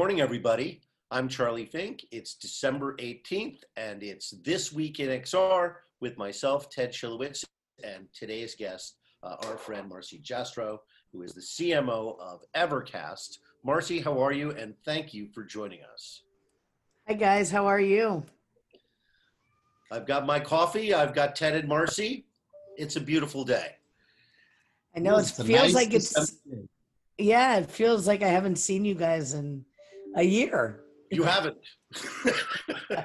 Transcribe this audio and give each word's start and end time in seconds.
morning, 0.00 0.22
everybody. 0.22 0.80
I'm 1.10 1.28
Charlie 1.28 1.66
Fink. 1.66 2.06
It's 2.10 2.32
December 2.32 2.96
18th, 2.96 3.58
and 3.76 4.02
it's 4.02 4.30
This 4.42 4.72
Week 4.72 4.98
in 4.98 5.10
XR 5.10 5.74
with 6.00 6.16
myself, 6.16 6.70
Ted 6.70 6.92
Schilowitz, 6.92 7.44
and 7.84 8.06
today's 8.14 8.54
guest, 8.54 8.94
uh, 9.22 9.36
our 9.44 9.58
friend 9.58 9.90
Marcy 9.90 10.18
Jastrow, 10.24 10.78
who 11.12 11.20
is 11.20 11.34
the 11.34 11.42
CMO 11.42 12.18
of 12.18 12.42
Evercast. 12.56 13.40
Marcy, 13.62 14.00
how 14.00 14.18
are 14.18 14.32
you? 14.32 14.52
And 14.52 14.74
thank 14.86 15.12
you 15.12 15.28
for 15.34 15.44
joining 15.44 15.80
us. 15.92 16.22
Hi, 17.06 17.12
guys. 17.12 17.50
How 17.50 17.66
are 17.66 17.78
you? 17.78 18.24
I've 19.92 20.06
got 20.06 20.24
my 20.24 20.40
coffee. 20.40 20.94
I've 20.94 21.14
got 21.14 21.36
Ted 21.36 21.54
and 21.56 21.68
Marcy. 21.68 22.24
It's 22.78 22.96
a 22.96 23.00
beautiful 23.02 23.44
day. 23.44 23.76
I 24.96 25.00
know 25.00 25.18
it 25.18 25.28
It's 25.28 25.38
a 25.38 25.44
feels 25.44 25.60
nice 25.60 25.74
like 25.74 25.92
it's, 25.92 26.14
December 26.14 26.62
day. 26.62 26.68
yeah, 27.18 27.58
it 27.58 27.70
feels 27.70 28.06
like 28.06 28.22
I 28.22 28.28
haven't 28.28 28.56
seen 28.56 28.86
you 28.86 28.94
guys 28.94 29.34
in 29.34 29.66
a 30.16 30.22
year. 30.22 30.80
You 31.10 31.24
haven't. 31.24 31.56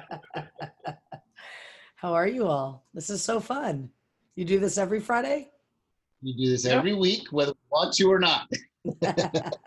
How 1.96 2.12
are 2.14 2.28
you 2.28 2.46
all? 2.46 2.86
This 2.94 3.10
is 3.10 3.22
so 3.22 3.40
fun. 3.40 3.90
You 4.34 4.44
do 4.44 4.58
this 4.60 4.78
every 4.78 5.00
Friday? 5.00 5.50
We 6.22 6.34
do 6.36 6.50
this 6.50 6.64
Yeah. 6.64 6.72
every 6.74 6.94
week, 6.94 7.28
whether 7.32 7.52
we 7.52 7.58
want 7.70 7.94
to 7.94 8.04
or 8.10 8.18
not. 8.18 8.50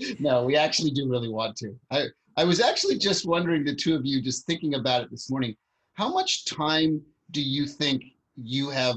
no, 0.20 0.44
we 0.44 0.56
actually 0.56 0.90
do 0.90 1.08
really 1.10 1.28
want 1.28 1.56
to. 1.56 1.78
I, 1.90 2.06
I 2.36 2.44
was 2.44 2.60
actually 2.60 2.98
just 2.98 3.26
wondering, 3.26 3.64
the 3.64 3.74
two 3.74 3.94
of 3.94 4.06
you, 4.06 4.22
just 4.22 4.46
thinking 4.46 4.74
about 4.74 5.02
it 5.02 5.10
this 5.10 5.30
morning, 5.30 5.54
how 5.94 6.10
much 6.12 6.46
time 6.46 7.02
do 7.30 7.42
you 7.42 7.66
think 7.66 8.02
you 8.36 8.70
have 8.70 8.96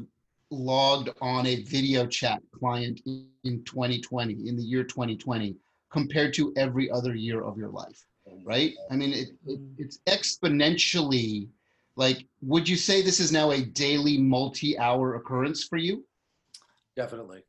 logged 0.52 1.10
on 1.22 1.46
a 1.48 1.64
video 1.64 2.06
chat 2.06 2.42
client 2.54 3.02
in, 3.06 3.28
in 3.44 3.64
2020, 3.64 4.48
in 4.48 4.56
the 4.56 4.64
year 4.64 4.84
2020, 4.84 5.56
compared 5.96 6.34
to 6.34 6.54
every 6.58 6.92
other 6.92 7.16
year 7.16 7.42
of 7.42 7.58
your 7.58 7.70
life? 7.70 8.06
Right? 8.44 8.74
I 8.92 8.96
mean, 8.98 9.14
it, 9.14 9.30
it, 9.46 9.60
it's 9.78 10.00
exponentially 10.08 11.48
like, 11.96 12.26
would 12.42 12.68
you 12.68 12.76
say 12.76 13.02
this 13.02 13.22
is 13.22 13.32
now 13.32 13.52
a 13.52 13.62
daily 13.62 14.18
multi 14.18 14.78
hour 14.78 15.16
occurrence 15.16 15.64
for 15.64 15.78
you? 15.78 16.06
Definitely. 16.98 17.44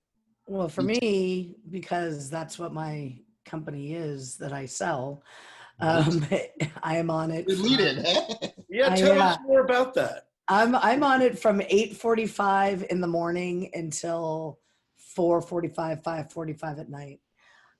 well, 0.46 0.68
for 0.68 0.82
me, 0.82 1.56
because 1.70 2.30
that's 2.30 2.58
what 2.58 2.72
my 2.72 3.18
company 3.44 3.94
is 3.94 4.36
that 4.36 4.52
I 4.52 4.66
sell, 4.66 5.22
um, 5.80 6.24
I 6.82 6.96
am 6.98 7.10
on 7.10 7.32
it. 7.32 7.46
We 7.46 7.56
lead 7.56 7.80
it, 7.80 8.06
huh? 8.06 8.48
Yeah, 8.68 8.92
I, 8.92 8.96
tell 8.96 9.20
uh, 9.20 9.24
us 9.24 9.38
more 9.44 9.62
about 9.62 9.94
that. 9.94 10.28
I'm 10.48 10.76
I'm 10.76 11.02
on 11.02 11.22
it 11.22 11.38
from 11.38 11.60
8:45 11.60 12.86
in 12.86 13.00
the 13.00 13.06
morning 13.08 13.70
until 13.74 14.60
4:45, 15.16 16.02
5:45 16.02 16.80
at 16.80 16.88
night. 16.88 17.20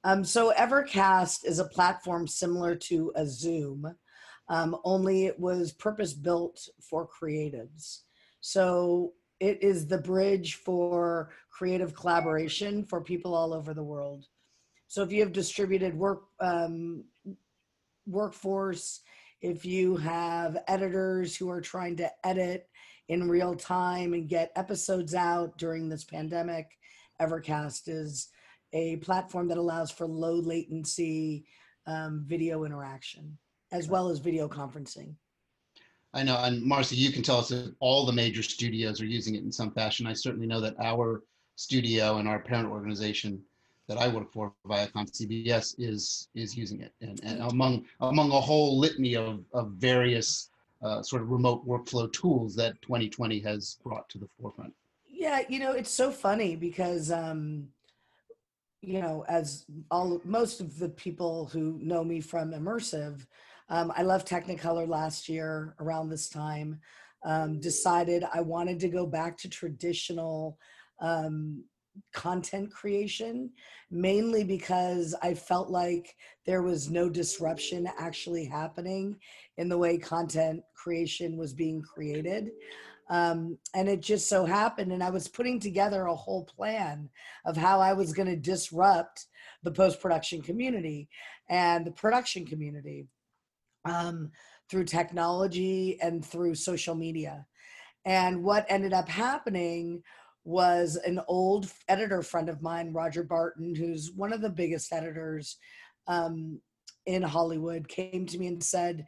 Um, 0.04 0.24
so 0.24 0.52
Evercast 0.52 1.44
is 1.44 1.58
a 1.58 1.64
platform 1.64 2.26
similar 2.26 2.76
to 2.76 3.12
a 3.16 3.26
Zoom, 3.26 3.96
um, 4.48 4.76
only 4.84 5.26
it 5.26 5.38
was 5.38 5.72
purpose 5.72 6.12
built 6.12 6.68
for 6.80 7.08
creatives. 7.08 8.02
So 8.40 9.14
it 9.40 9.62
is 9.62 9.86
the 9.86 9.98
bridge 9.98 10.54
for 10.54 11.30
creative 11.50 11.94
collaboration 11.94 12.84
for 12.84 13.00
people 13.00 13.34
all 13.34 13.52
over 13.52 13.74
the 13.74 13.82
world. 13.82 14.26
So 14.88 15.02
if 15.02 15.10
you 15.10 15.20
have 15.22 15.32
distributed 15.32 15.96
work 15.96 16.22
um, 16.40 17.04
workforce, 18.06 19.00
if 19.42 19.64
you 19.64 19.96
have 19.96 20.58
editors 20.68 21.36
who 21.36 21.50
are 21.50 21.60
trying 21.60 21.96
to 21.96 22.10
edit 22.24 22.68
in 23.08 23.28
real 23.28 23.54
time 23.54 24.14
and 24.14 24.28
get 24.28 24.52
episodes 24.56 25.14
out 25.14 25.58
during 25.58 25.88
this 25.88 26.04
pandemic, 26.04 26.78
Evercast 27.20 27.88
is 27.88 28.28
a 28.76 28.96
platform 28.96 29.48
that 29.48 29.56
allows 29.56 29.90
for 29.90 30.06
low 30.06 30.34
latency 30.34 31.46
um, 31.86 32.24
video 32.26 32.64
interaction 32.64 33.38
as 33.72 33.88
well 33.88 34.10
as 34.10 34.18
video 34.18 34.48
conferencing. 34.48 35.14
I 36.12 36.22
know, 36.22 36.36
and 36.42 36.62
Marcy, 36.62 36.96
you 36.96 37.10
can 37.10 37.22
tell 37.22 37.38
us 37.38 37.48
that 37.48 37.74
all 37.80 38.06
the 38.06 38.12
major 38.12 38.42
studios 38.42 39.00
are 39.00 39.06
using 39.06 39.34
it 39.34 39.42
in 39.42 39.50
some 39.50 39.70
fashion. 39.70 40.06
I 40.06 40.12
certainly 40.12 40.46
know 40.46 40.60
that 40.60 40.76
our 40.80 41.22
studio 41.56 42.18
and 42.18 42.28
our 42.28 42.38
parent 42.38 42.68
organization 42.68 43.42
that 43.88 43.98
I 43.98 44.08
work 44.08 44.32
for, 44.32 44.52
Viacom 44.66 45.10
CBS, 45.10 45.74
is 45.78 46.28
is 46.34 46.56
using 46.56 46.80
it, 46.80 46.92
and, 47.00 47.20
and 47.22 47.40
among 47.50 47.84
among 48.00 48.30
a 48.30 48.40
whole 48.40 48.78
litany 48.78 49.16
of 49.16 49.44
of 49.52 49.72
various 49.72 50.50
uh, 50.82 51.02
sort 51.02 51.22
of 51.22 51.30
remote 51.30 51.66
workflow 51.66 52.12
tools 52.12 52.54
that 52.56 52.80
2020 52.82 53.40
has 53.40 53.78
brought 53.84 54.08
to 54.10 54.18
the 54.18 54.28
forefront. 54.40 54.74
Yeah, 55.08 55.42
you 55.48 55.58
know, 55.58 55.72
it's 55.72 55.90
so 55.90 56.10
funny 56.10 56.56
because 56.56 57.10
um 57.10 57.68
you 58.86 59.00
know, 59.00 59.24
as 59.28 59.64
all 59.90 60.20
most 60.24 60.60
of 60.60 60.78
the 60.78 60.88
people 60.90 61.46
who 61.46 61.80
know 61.82 62.04
me 62.04 62.20
from 62.20 62.52
immersive, 62.52 63.26
um, 63.68 63.92
I 63.96 64.04
left 64.04 64.28
Technicolor 64.28 64.88
last 64.88 65.28
year 65.28 65.74
around 65.80 66.08
this 66.08 66.28
time. 66.28 66.78
Um, 67.24 67.58
decided 67.58 68.22
I 68.32 68.42
wanted 68.42 68.78
to 68.80 68.88
go 68.88 69.04
back 69.04 69.36
to 69.38 69.48
traditional 69.48 70.56
um, 71.00 71.64
content 72.12 72.70
creation, 72.70 73.50
mainly 73.90 74.44
because 74.44 75.16
I 75.20 75.34
felt 75.34 75.68
like 75.68 76.14
there 76.46 76.62
was 76.62 76.88
no 76.88 77.10
disruption 77.10 77.88
actually 77.98 78.44
happening 78.44 79.16
in 79.56 79.68
the 79.68 79.78
way 79.78 79.98
content 79.98 80.62
creation 80.76 81.36
was 81.36 81.52
being 81.52 81.82
created. 81.82 82.50
Um, 83.08 83.58
and 83.74 83.88
it 83.88 84.00
just 84.00 84.28
so 84.28 84.44
happened, 84.44 84.92
and 84.92 85.02
I 85.02 85.10
was 85.10 85.28
putting 85.28 85.60
together 85.60 86.06
a 86.06 86.14
whole 86.14 86.44
plan 86.44 87.08
of 87.44 87.56
how 87.56 87.80
I 87.80 87.92
was 87.92 88.12
going 88.12 88.28
to 88.28 88.36
disrupt 88.36 89.26
the 89.62 89.70
post 89.70 90.00
production 90.00 90.42
community 90.42 91.08
and 91.48 91.86
the 91.86 91.92
production 91.92 92.44
community 92.44 93.06
um, 93.84 94.32
through 94.68 94.84
technology 94.84 95.98
and 96.02 96.24
through 96.24 96.56
social 96.56 96.96
media. 96.96 97.46
And 98.04 98.42
what 98.42 98.66
ended 98.68 98.92
up 98.92 99.08
happening 99.08 100.02
was 100.44 100.96
an 100.96 101.20
old 101.26 101.72
editor 101.88 102.22
friend 102.22 102.48
of 102.48 102.62
mine, 102.62 102.92
Roger 102.92 103.24
Barton, 103.24 103.74
who's 103.74 104.12
one 104.14 104.32
of 104.32 104.40
the 104.40 104.50
biggest 104.50 104.92
editors 104.92 105.56
um, 106.06 106.60
in 107.04 107.22
Hollywood, 107.22 107.88
came 107.88 108.26
to 108.26 108.38
me 108.38 108.46
and 108.46 108.62
said, 108.62 109.06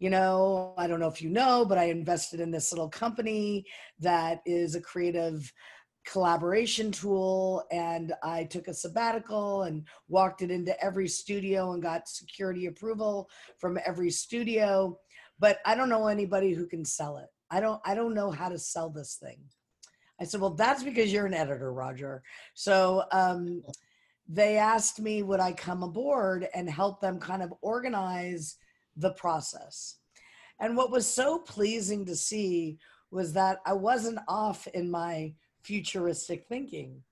you 0.00 0.08
know, 0.08 0.74
I 0.78 0.86
don't 0.86 0.98
know 0.98 1.08
if 1.08 1.22
you 1.22 1.28
know, 1.28 1.64
but 1.64 1.78
I 1.78 1.84
invested 1.84 2.40
in 2.40 2.50
this 2.50 2.72
little 2.72 2.88
company 2.88 3.66
that 4.00 4.40
is 4.46 4.74
a 4.74 4.80
creative 4.80 5.52
collaboration 6.06 6.90
tool. 6.90 7.62
And 7.70 8.14
I 8.22 8.44
took 8.44 8.66
a 8.66 8.74
sabbatical 8.74 9.64
and 9.64 9.86
walked 10.08 10.40
it 10.40 10.50
into 10.50 10.78
every 10.82 11.06
studio 11.06 11.72
and 11.72 11.82
got 11.82 12.08
security 12.08 12.66
approval 12.66 13.28
from 13.58 13.78
every 13.86 14.10
studio. 14.10 14.98
But 15.38 15.58
I 15.66 15.74
don't 15.74 15.90
know 15.90 16.06
anybody 16.06 16.54
who 16.54 16.66
can 16.66 16.84
sell 16.84 17.18
it. 17.18 17.28
I 17.50 17.60
don't 17.60 17.80
I 17.84 17.94
don't 17.94 18.14
know 18.14 18.30
how 18.30 18.48
to 18.48 18.58
sell 18.58 18.88
this 18.88 19.16
thing. 19.16 19.38
I 20.18 20.24
said, 20.24 20.40
well, 20.40 20.54
that's 20.54 20.82
because 20.82 21.12
you're 21.12 21.26
an 21.26 21.34
editor, 21.34 21.72
Roger. 21.72 22.22
So 22.54 23.04
um, 23.12 23.62
they 24.28 24.56
asked 24.56 25.00
me 25.00 25.22
would 25.22 25.40
I 25.40 25.52
come 25.52 25.82
aboard 25.82 26.46
and 26.54 26.70
help 26.70 27.00
them 27.00 27.18
kind 27.18 27.42
of 27.42 27.52
organize 27.60 28.56
the 28.96 29.12
process. 29.12 29.96
And 30.58 30.76
what 30.76 30.90
was 30.90 31.06
so 31.06 31.38
pleasing 31.38 32.04
to 32.06 32.14
see 32.16 32.78
was 33.10 33.32
that 33.32 33.58
I 33.66 33.72
wasn't 33.72 34.18
off 34.28 34.66
in 34.68 34.90
my 34.90 35.34
futuristic 35.62 36.46
thinking. 36.48 37.02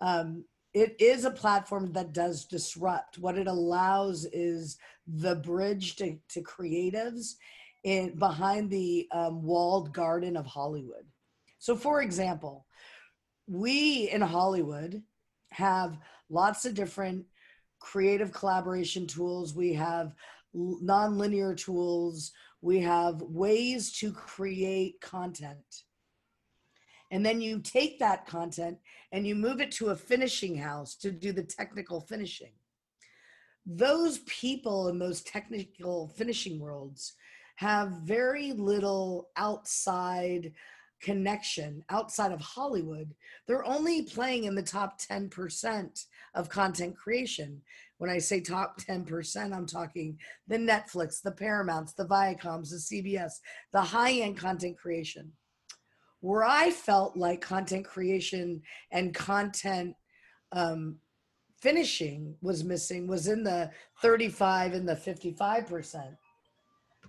Um, 0.00 0.44
it 0.74 0.96
is 1.00 1.24
a 1.24 1.30
platform 1.30 1.92
that 1.92 2.12
does 2.12 2.44
disrupt. 2.44 3.18
What 3.18 3.36
it 3.36 3.46
allows 3.46 4.24
is 4.26 4.78
the 5.06 5.36
bridge 5.36 5.96
to, 5.96 6.16
to 6.30 6.42
creatives 6.42 7.34
in 7.84 8.16
behind 8.18 8.70
the 8.70 9.08
um, 9.12 9.42
walled 9.42 9.92
garden 9.92 10.36
of 10.36 10.46
Hollywood. 10.46 11.06
So, 11.58 11.76
for 11.76 12.02
example, 12.02 12.66
we 13.46 14.08
in 14.10 14.20
Hollywood 14.20 15.02
have 15.50 15.98
lots 16.30 16.64
of 16.64 16.74
different 16.74 17.26
creative 17.80 18.32
collaboration 18.32 19.06
tools. 19.06 19.54
We 19.54 19.74
have 19.74 20.14
nonlinear 20.54 21.56
tools. 21.56 22.32
We 22.60 22.80
have 22.80 23.22
ways 23.22 23.92
to 23.98 24.12
create 24.12 25.00
content. 25.00 25.84
And 27.10 27.24
then 27.24 27.40
you 27.40 27.60
take 27.60 27.98
that 27.98 28.26
content 28.26 28.78
and 29.12 29.26
you 29.26 29.34
move 29.34 29.60
it 29.60 29.70
to 29.72 29.90
a 29.90 29.96
finishing 29.96 30.56
house 30.56 30.94
to 30.96 31.10
do 31.10 31.32
the 31.32 31.42
technical 31.42 32.00
finishing. 32.00 32.52
Those 33.66 34.18
people 34.20 34.88
in 34.88 34.98
those 34.98 35.22
technical 35.22 36.08
finishing 36.08 36.58
worlds 36.58 37.12
have 37.56 38.00
very 38.04 38.52
little 38.52 39.28
outside 39.36 40.52
connection 41.02 41.84
outside 41.90 42.32
of 42.32 42.40
Hollywood. 42.40 43.14
They're 43.46 43.66
only 43.66 44.02
playing 44.02 44.44
in 44.44 44.54
the 44.54 44.62
top 44.62 45.00
10% 45.00 46.06
of 46.34 46.48
content 46.48 46.96
creation. 46.96 47.60
When 48.02 48.10
I 48.10 48.18
say 48.18 48.40
top 48.40 48.80
10%, 48.80 49.54
I'm 49.54 49.64
talking 49.64 50.18
the 50.48 50.56
Netflix, 50.56 51.22
the 51.22 51.30
Paramounts, 51.30 51.92
the 51.92 52.04
Viacoms, 52.04 52.70
the 52.70 52.78
CBS, 52.78 53.34
the 53.72 53.80
high 53.80 54.14
end 54.14 54.36
content 54.36 54.76
creation. 54.76 55.30
Where 56.18 56.42
I 56.42 56.72
felt 56.72 57.16
like 57.16 57.40
content 57.40 57.86
creation 57.86 58.60
and 58.90 59.14
content 59.14 59.94
um, 60.50 60.96
finishing 61.60 62.34
was 62.42 62.64
missing 62.64 63.06
was 63.06 63.28
in 63.28 63.44
the 63.44 63.70
35 64.00 64.72
and 64.72 64.88
the 64.88 64.96
55%. 64.96 66.16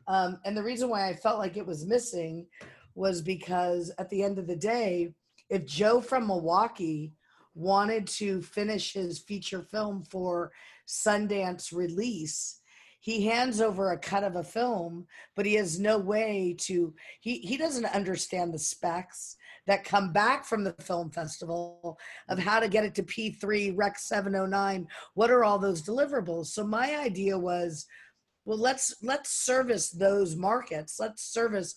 Um, 0.07 0.39
and 0.45 0.55
the 0.55 0.61
reason 0.61 0.89
why 0.89 1.09
I 1.09 1.15
felt 1.15 1.39
like 1.39 1.57
it 1.57 1.65
was 1.65 1.87
missing 1.87 2.45
was 2.93 3.19
because 3.23 3.91
at 3.97 4.11
the 4.11 4.21
end 4.21 4.37
of 4.37 4.45
the 4.45 4.55
day, 4.55 5.15
if 5.49 5.65
Joe 5.65 6.01
from 6.01 6.27
Milwaukee 6.27 7.13
wanted 7.55 8.07
to 8.07 8.43
finish 8.43 8.93
his 8.93 9.19
feature 9.19 9.61
film 9.61 10.03
for 10.03 10.51
Sundance 10.87 11.73
release, 11.73 12.59
he 12.99 13.25
hands 13.25 13.59
over 13.59 13.91
a 13.91 13.97
cut 13.97 14.23
of 14.23 14.37
a 14.37 14.43
film, 14.43 15.07
but 15.35 15.45
he 15.45 15.55
has 15.55 15.77
no 15.79 15.97
way 15.97 16.55
to, 16.59 16.93
he, 17.19 17.39
he 17.39 17.57
doesn't 17.57 17.85
understand 17.85 18.53
the 18.53 18.59
specs 18.59 19.35
that 19.67 19.83
come 19.83 20.13
back 20.13 20.45
from 20.45 20.63
the 20.63 20.73
film 20.79 21.09
festival 21.09 21.97
of 22.29 22.39
how 22.39 22.59
to 22.59 22.67
get 22.67 22.85
it 22.85 22.95
to 22.95 23.03
P3, 23.03 23.73
Rec 23.75 23.99
709. 23.99 24.87
What 25.15 25.31
are 25.31 25.43
all 25.43 25.59
those 25.59 25.81
deliverables? 25.81 26.47
So 26.47 26.65
my 26.65 26.97
idea 26.97 27.37
was, 27.37 27.85
well, 28.45 28.57
let's 28.57 28.95
let's 29.01 29.31
service 29.31 29.89
those 29.89 30.35
markets. 30.35 30.97
Let's 30.99 31.23
service 31.23 31.75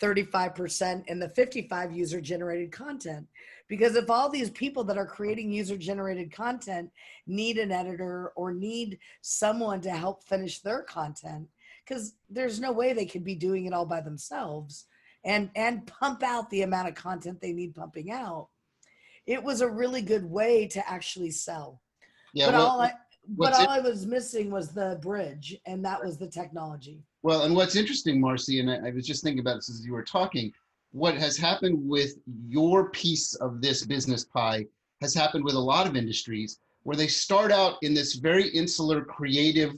35% 0.00 1.06
in 1.06 1.18
the 1.18 1.28
55 1.28 1.92
user 1.92 2.20
generated 2.20 2.72
content. 2.72 3.26
Because 3.68 3.96
if 3.96 4.10
all 4.10 4.28
these 4.28 4.50
people 4.50 4.84
that 4.84 4.98
are 4.98 5.06
creating 5.06 5.50
user 5.50 5.76
generated 5.76 6.32
content 6.32 6.90
need 7.26 7.58
an 7.58 7.72
editor 7.72 8.32
or 8.36 8.52
need 8.52 8.98
someone 9.20 9.80
to 9.80 9.90
help 9.90 10.24
finish 10.24 10.60
their 10.60 10.82
content, 10.82 11.48
because 11.84 12.14
there's 12.28 12.60
no 12.60 12.72
way 12.72 12.92
they 12.92 13.06
could 13.06 13.24
be 13.24 13.34
doing 13.34 13.66
it 13.66 13.72
all 13.72 13.86
by 13.86 14.00
themselves 14.00 14.86
and 15.24 15.50
and 15.54 15.86
pump 15.86 16.22
out 16.22 16.48
the 16.50 16.62
amount 16.62 16.88
of 16.88 16.94
content 16.94 17.40
they 17.40 17.52
need 17.52 17.74
pumping 17.74 18.10
out 18.10 18.48
it 19.26 19.42
was 19.42 19.60
a 19.60 19.68
really 19.68 20.02
good 20.02 20.24
way 20.24 20.66
to 20.66 20.88
actually 20.90 21.30
sell 21.30 21.80
Yeah, 22.34 22.46
but 22.46 22.54
well, 22.54 22.66
all 22.66 22.80
i 22.80 22.92
but 23.28 23.52
all 23.54 23.68
i 23.68 23.80
was 23.80 24.06
missing 24.06 24.50
was 24.50 24.70
the 24.70 24.98
bridge 25.00 25.56
and 25.66 25.84
that 25.84 26.02
was 26.02 26.18
the 26.18 26.28
technology 26.28 27.04
Well, 27.22 27.42
and 27.42 27.54
what's 27.54 27.76
interesting, 27.76 28.20
Marcy, 28.20 28.60
and 28.60 28.70
I, 28.70 28.88
I 28.88 28.90
was 28.90 29.06
just 29.06 29.22
thinking 29.22 29.40
about 29.40 29.56
this 29.56 29.70
as 29.70 29.84
you 29.86 29.92
were 29.92 30.02
talking, 30.02 30.52
what 30.92 31.14
has 31.14 31.36
happened 31.36 31.88
with 31.88 32.16
your 32.48 32.90
piece 32.90 33.34
of 33.34 33.60
this 33.60 33.84
business 33.84 34.24
pie 34.24 34.66
has 35.00 35.14
happened 35.14 35.44
with 35.44 35.54
a 35.54 35.60
lot 35.60 35.86
of 35.86 35.96
industries 35.96 36.58
where 36.82 36.96
they 36.96 37.06
start 37.06 37.52
out 37.52 37.76
in 37.82 37.94
this 37.94 38.14
very 38.14 38.48
insular, 38.48 39.02
creative, 39.02 39.74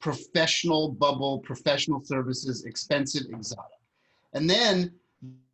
professional 0.00 0.90
bubble, 0.90 1.40
professional 1.40 2.04
services, 2.04 2.64
expensive, 2.64 3.22
exotic. 3.30 3.64
And 4.32 4.48
then 4.48 4.92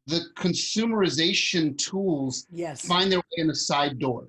the 0.07 0.27
consumerization 0.37 1.79
tools 1.79 2.47
yes 2.53 2.85
find 2.85 3.11
their 3.11 3.21
way 3.21 3.39
in 3.39 3.51
a 3.51 3.55
side 3.55 3.99
door. 3.99 4.29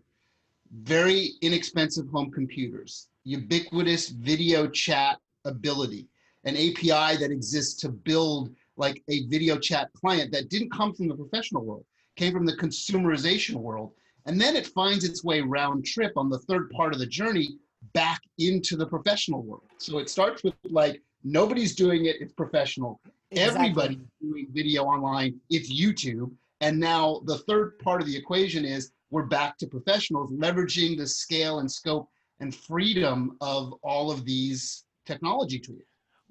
Very 0.84 1.32
inexpensive 1.42 2.08
home 2.10 2.32
computers, 2.32 3.10
ubiquitous 3.26 4.10
video 4.10 4.68
chat 4.68 5.20
ability, 5.46 6.08
an 6.46 6.56
API 6.56 7.18
that 7.18 7.32
exists 7.32 7.80
to 7.82 7.90
build 7.90 8.54
like 8.76 9.04
a 9.10 9.26
video 9.28 9.58
chat 9.58 9.92
client 9.94 10.32
that 10.32 10.50
didn't 10.50 10.72
come 10.72 10.94
from 10.94 11.08
the 11.08 11.16
professional 11.16 11.64
world, 11.64 11.86
came 12.16 12.34
from 12.34 12.46
the 12.46 12.58
consumerization 12.58 13.56
world. 13.56 13.92
And 14.26 14.40
then 14.40 14.56
it 14.56 14.68
finds 14.68 15.04
its 15.04 15.24
way 15.24 15.42
round 15.42 15.86
trip 15.86 16.14
on 16.16 16.30
the 16.30 16.40
third 16.40 16.70
part 16.72 16.94
of 16.94 17.00
the 17.00 17.06
journey 17.06 17.58
back 17.94 18.22
into 18.38 18.76
the 18.76 18.86
professional 18.86 19.42
world. 19.44 19.68
So 19.78 19.98
it 20.00 20.10
starts 20.10 20.44
with 20.44 20.54
like, 20.66 21.02
nobody's 21.24 21.76
doing 21.76 22.06
it, 22.06 22.18
it's 22.20 22.34
professional. 22.34 23.00
exactly. 23.32 23.70
Everybody's 23.70 24.08
doing 24.22 24.48
video 24.52 24.84
online, 24.84 25.40
it's 25.50 25.72
YouTube. 25.72 26.32
And 26.62 26.80
now 26.80 27.22
the 27.26 27.40
third 27.40 27.78
part 27.80 28.02
of 28.02 28.08
the 28.08 28.16
equation 28.16 28.64
is 28.64 28.92
we're 29.12 29.24
back 29.24 29.58
to 29.58 29.68
professionals 29.68 30.32
leveraging 30.32 30.98
the 30.98 31.06
scale 31.06 31.60
and 31.60 31.70
scope 31.70 32.10
and 32.40 32.56
freedom 32.56 33.38
of 33.42 33.74
all 33.84 34.10
of 34.10 34.26
these 34.26 34.86
technology 35.06 35.60
tools. 35.60 35.84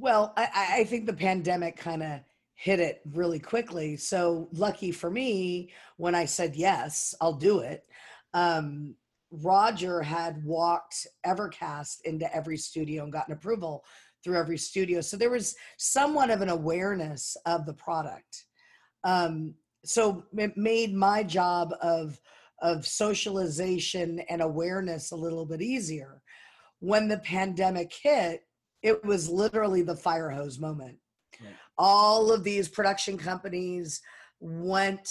Well, 0.03 0.33
I, 0.37 0.79
I 0.81 0.85
think 0.85 1.07
the 1.07 1.13
pandemic 1.13 1.77
kind 1.77 2.03
of 2.03 2.19
hit 2.57 2.81
it 2.81 3.03
really 3.13 3.39
quickly. 3.39 3.97
So 3.97 4.49
lucky 4.51 4.91
for 4.91 5.09
me, 5.09 5.71
when 5.97 6.17
I 6.17 6.25
said 6.25 6.57
yes, 6.57 7.15
I'll 7.21 7.35
do 7.35 7.61
it. 7.61 7.87
Um, 8.35 8.97
Roger 9.31 10.03
had 10.03 10.45
walked 10.45 11.07
Evercast 11.25 11.99
into 12.05 12.35
every 12.35 12.57
studio 12.57 13.05
and 13.05 13.13
gotten 13.13 13.33
approval 13.33 13.85
through 14.25 14.41
every 14.41 14.59
studio. 14.59 15.03
So 15.03 15.17
there 15.17 15.31
was 15.31 15.55
somewhat 15.79 16.31
of 16.31 16.41
an 16.41 16.49
awareness 16.49 17.37
of 17.47 17.65
the 17.65 17.75
product. 17.75 18.47
Um, 19.05 19.55
so 19.85 20.25
it 20.37 20.57
made 20.57 20.93
my 20.93 21.23
job 21.23 21.73
of 21.81 22.21
of 22.61 22.87
socialization 22.89 24.19
and 24.29 24.43
awareness 24.43 25.13
a 25.13 25.17
little 25.17 25.47
bit 25.47 25.63
easier. 25.63 26.21
When 26.81 27.07
the 27.07 27.19
pandemic 27.19 27.93
hit, 28.03 28.43
it 28.83 29.05
was 29.05 29.29
literally 29.29 29.83
the 29.83 29.97
fire 29.97 30.31
hose 30.31 30.59
moment. 30.59 30.97
Right. 31.41 31.55
All 31.79 32.33
of 32.33 32.45
these 32.45 32.69
production 32.69 33.17
companies 33.17 34.01
went 34.41 35.09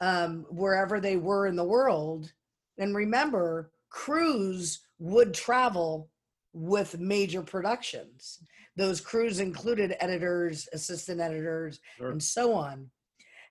um, 0.00 0.44
wherever 0.50 1.00
they 1.00 1.16
were 1.16 1.46
in 1.46 1.56
the 1.56 1.64
world. 1.64 2.32
And 2.78 2.94
remember, 2.94 3.70
crews 3.90 4.80
would 4.98 5.32
travel 5.32 6.10
with 6.52 6.98
major 6.98 7.42
productions. 7.42 8.40
Those 8.76 9.00
crews 9.00 9.40
included 9.40 9.96
editors, 10.00 10.68
assistant 10.72 11.20
editors, 11.20 11.80
Sure. 11.96 12.10
and 12.10 12.22
so 12.22 12.52
on. 12.52 12.90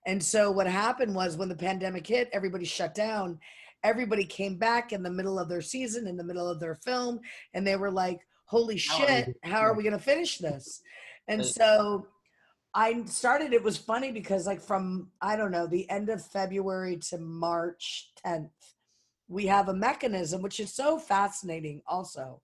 And 0.06 0.22
so 0.22 0.52
what 0.52 0.68
happened 0.68 1.16
was 1.16 1.36
when 1.36 1.50
the 1.50 1.56
pandemic 1.56 2.06
hit, 2.06 2.30
everybody 2.32 2.66
shut 2.66 2.94
down. 2.94 3.40
Everybody 3.84 4.24
came 4.24 4.58
back 4.58 4.94
in 4.94 5.02
the 5.02 5.10
middle 5.10 5.40
of 5.40 5.50
their 5.50 5.62
season, 5.62 6.08
in 6.08 6.18
the 6.18 6.24
middle 6.24 6.48
of 6.48 6.60
their 6.60 6.76
film, 6.76 7.20
and 7.54 7.66
they 7.66 7.76
were 7.76 7.92
like, 7.92 8.20
holy 8.46 8.78
How 8.78 8.96
are 8.96 9.00
we 9.00 9.06
shit, 9.06 9.38
how 9.44 9.60
are 9.60 9.74
we 9.74 9.84
going 9.84 9.98
to 9.98 10.04
finish 10.04 10.38
this? 10.38 10.82
And 11.28 11.46
so 11.46 12.08
I 12.74 13.04
started, 13.06 13.54
it 13.54 13.64
was 13.64 13.78
funny 13.78 14.12
because, 14.12 14.46
like, 14.46 14.62
from 14.62 15.10
I 15.22 15.36
don't 15.36 15.52
know, 15.52 15.68
the 15.68 15.90
end 15.90 16.10
of 16.10 16.26
February 16.26 16.98
to 17.10 17.18
March 17.18 18.12
10th, 18.26 18.50
we 19.28 19.48
have 19.48 19.70
a 19.70 19.74
mechanism 19.74 20.42
which 20.42 20.60
is 20.60 20.74
so 20.74 21.00
fascinating, 21.00 21.82
also. 21.88 22.42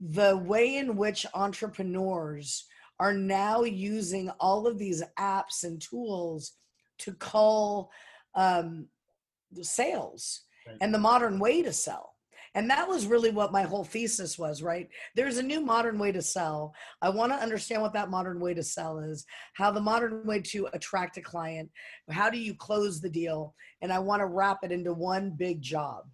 The 0.00 0.36
way 0.36 0.76
in 0.76 0.96
which 0.96 1.26
entrepreneurs 1.34 2.66
are 3.00 3.14
now 3.14 3.62
using 3.64 4.30
all 4.38 4.66
of 4.66 4.78
these 4.78 5.02
apps 5.18 5.64
and 5.64 5.80
tools 5.80 6.52
to 6.98 7.12
call 7.14 7.90
um, 8.34 8.86
the 9.50 9.64
sales 9.64 10.42
Right. 10.66 10.76
and 10.80 10.94
the 10.94 10.98
modern 10.98 11.38
way 11.38 11.62
to 11.62 11.72
sell. 11.72 12.13
And 12.54 12.70
that 12.70 12.88
was 12.88 13.06
really 13.06 13.30
what 13.30 13.52
my 13.52 13.62
whole 13.62 13.84
thesis 13.84 14.38
was, 14.38 14.62
right? 14.62 14.88
There's 15.16 15.38
a 15.38 15.42
new 15.42 15.60
modern 15.60 15.98
way 15.98 16.12
to 16.12 16.22
sell. 16.22 16.72
I 17.02 17.08
want 17.08 17.32
to 17.32 17.38
understand 17.38 17.82
what 17.82 17.92
that 17.94 18.10
modern 18.10 18.38
way 18.38 18.54
to 18.54 18.62
sell 18.62 18.98
is, 19.00 19.26
how 19.54 19.72
the 19.72 19.80
modern 19.80 20.24
way 20.24 20.40
to 20.40 20.68
attract 20.72 21.16
a 21.16 21.20
client, 21.20 21.68
how 22.10 22.30
do 22.30 22.38
you 22.38 22.54
close 22.54 23.00
the 23.00 23.10
deal? 23.10 23.54
And 23.82 23.92
I 23.92 23.98
want 23.98 24.20
to 24.20 24.26
wrap 24.26 24.58
it 24.62 24.70
into 24.70 24.92
one 24.92 25.34
big 25.36 25.62
job. 25.62 26.04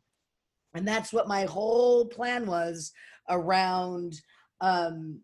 And 0.74 0.88
that's 0.88 1.12
what 1.12 1.28
my 1.28 1.44
whole 1.44 2.06
plan 2.06 2.46
was 2.46 2.92
around 3.28 4.14
um, 4.60 5.20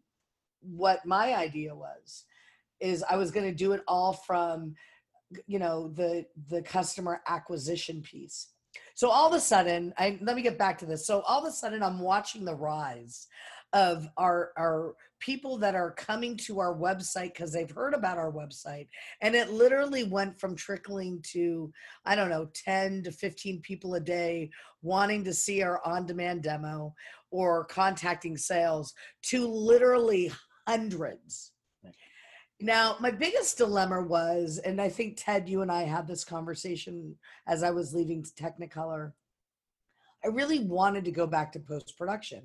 what 0.61 1.07
my 1.07 1.35
idea 1.35 1.75
was 1.75 2.25
is 2.81 3.03
I 3.09 3.17
was 3.17 3.31
going 3.31 3.47
to 3.47 3.55
do 3.55 3.73
it 3.73 3.83
all 3.89 4.13
from 4.13 4.75
you 5.47 5.59
know 5.59 5.89
the 5.89 6.25
the 6.51 6.63
customer 6.63 7.21
acquisition 7.27 8.01
piece 8.01 8.49
so 8.97 9.11
all 9.11 9.29
of 9.29 9.35
a 9.35 9.41
sudden 9.41 9.93
i 9.99 10.19
let 10.23 10.35
me 10.35 10.43
get 10.43 10.59
back 10.59 10.79
to 10.79 10.87
this. 10.87 11.07
So 11.07 11.21
all 11.21 11.41
of 11.41 11.49
a 11.49 11.53
sudden 11.53 11.83
i'm 11.83 12.01
watching 12.01 12.45
the 12.45 12.57
rise 12.57 13.29
of 13.73 14.09
our 14.17 14.53
our 14.57 14.95
people 15.21 15.59
that 15.59 15.75
are 15.75 15.93
coming 15.93 16.37
to 16.37 16.61
our 16.61 16.75
website 16.75 17.33
because 17.35 17.53
they've 17.53 17.71
heard 17.71 17.95
about 17.95 18.19
our 18.19 18.31
website. 18.31 18.87
And 19.23 19.35
it 19.35 19.51
literally 19.51 20.05
went 20.05 20.41
from 20.41 20.57
trickling 20.57 21.23
to 21.33 21.71
i 22.07 22.17
don't 22.17 22.31
know 22.31 22.49
10 22.65 23.03
to 23.05 23.13
15 23.13 23.61
people 23.61 23.95
a 23.95 24.01
day 24.01 24.51
wanting 24.83 25.25
to 25.25 25.35
see 25.35 25.63
our 25.63 25.81
on 25.87 26.07
demand 26.07 26.43
demo 26.43 26.95
or 27.31 27.67
contacting 27.67 28.37
sales 28.37 28.95
to 29.23 29.47
literally 29.47 30.33
hundreds 30.67 31.53
now, 32.61 32.97
my 33.01 33.11
biggest 33.11 33.59
dilemma 33.59 34.03
was, 34.03 34.59
and 34.59 34.81
I 34.81 34.89
think 34.89 35.17
Ted, 35.17 35.49
you 35.49 35.63
and 35.63 35.71
I 35.71 35.83
had 35.83 36.07
this 36.07 36.25
conversation 36.25 37.17
as 37.47 37.63
I 37.63 37.71
was 37.71 37.95
leaving 37.95 38.23
Technicolor. 38.23 39.13
I 40.25 40.29
really 40.29 40.61
wanted 40.61 41.05
to 41.05 41.11
go 41.11 41.27
back 41.27 41.53
to 41.53 41.61
post 41.61 41.99
production. 41.99 42.43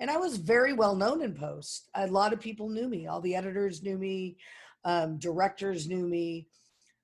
And 0.00 0.10
I 0.10 0.16
was 0.16 0.36
very 0.36 0.72
well 0.72 0.96
known 0.96 1.22
in 1.22 1.34
post. 1.34 1.88
A 1.94 2.08
lot 2.08 2.32
of 2.32 2.40
people 2.40 2.68
knew 2.68 2.88
me. 2.88 3.06
All 3.06 3.20
the 3.20 3.36
editors 3.36 3.82
knew 3.82 3.98
me, 3.98 4.36
um, 4.84 5.18
directors 5.18 5.86
knew 5.86 6.08
me, 6.08 6.48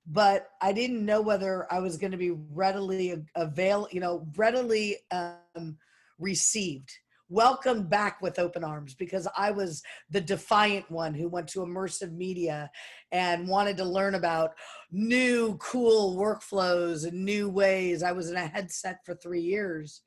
but 0.07 0.49
I 0.61 0.73
didn't 0.73 1.05
know 1.05 1.21
whether 1.21 1.73
I 1.73 1.79
was 1.79 1.97
going 1.97 2.11
to 2.11 2.17
be 2.17 2.33
readily 2.33 3.15
avail, 3.37 3.89
you 3.93 4.01
know, 4.01 4.27
readily 4.37 4.97
um, 5.11 5.77
received, 6.19 6.91
welcomed 7.29 7.91
back 7.91 8.21
with 8.23 8.39
open 8.39 8.65
arms 8.65 8.95
because 8.95 9.29
I 9.37 9.51
was 9.51 9.83
the 10.11 10.21
defiant 10.21 10.91
one 10.91 11.15
who 11.15 11.29
went 11.29 11.49
to 11.49 11.61
immersive 11.61 12.13
media 12.13 12.71
and 13.13 13.49
wanted 13.49 13.77
to 13.79 13.85
learn 13.85 14.15
about 14.15 14.53
new 14.91 15.57
cool 15.59 16.17
workflows 16.17 17.07
and 17.07 17.25
new 17.25 17.49
ways. 17.49 18.03
I 18.03 18.13
was 18.13 18.31
in 18.31 18.37
a 18.37 18.47
headset 18.47 19.01
for 19.05 19.15
three 19.15 19.43
years. 19.43 20.03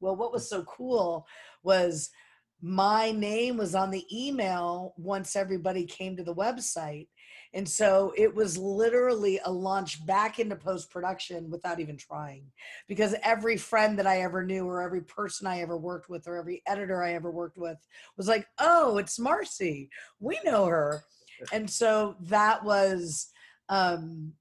Well, 0.00 0.16
what 0.16 0.32
was 0.32 0.48
so 0.48 0.62
cool 0.64 1.26
was 1.62 2.10
my 2.60 3.10
name 3.10 3.56
was 3.56 3.74
on 3.74 3.90
the 3.90 4.06
email 4.12 4.94
once 4.96 5.34
everybody 5.34 5.84
came 5.84 6.16
to 6.16 6.22
the 6.22 6.34
website. 6.34 7.08
And 7.54 7.68
so 7.68 8.12
it 8.16 8.34
was 8.34 8.56
literally 8.56 9.40
a 9.44 9.52
launch 9.52 10.04
back 10.06 10.38
into 10.38 10.56
post 10.56 10.90
production 10.90 11.50
without 11.50 11.80
even 11.80 11.96
trying. 11.96 12.44
Because 12.88 13.14
every 13.22 13.56
friend 13.56 13.98
that 13.98 14.06
I 14.06 14.22
ever 14.22 14.44
knew, 14.44 14.64
or 14.64 14.80
every 14.80 15.02
person 15.02 15.46
I 15.46 15.60
ever 15.60 15.76
worked 15.76 16.08
with, 16.08 16.26
or 16.26 16.36
every 16.36 16.62
editor 16.66 17.02
I 17.02 17.12
ever 17.14 17.30
worked 17.30 17.58
with 17.58 17.78
was 18.16 18.28
like, 18.28 18.46
oh, 18.58 18.98
it's 18.98 19.18
Marcy. 19.18 19.90
We 20.20 20.38
know 20.44 20.64
her. 20.66 21.04
And 21.52 21.68
so 21.68 22.16
that 22.22 22.64
was, 22.64 23.28
um, 23.68 24.32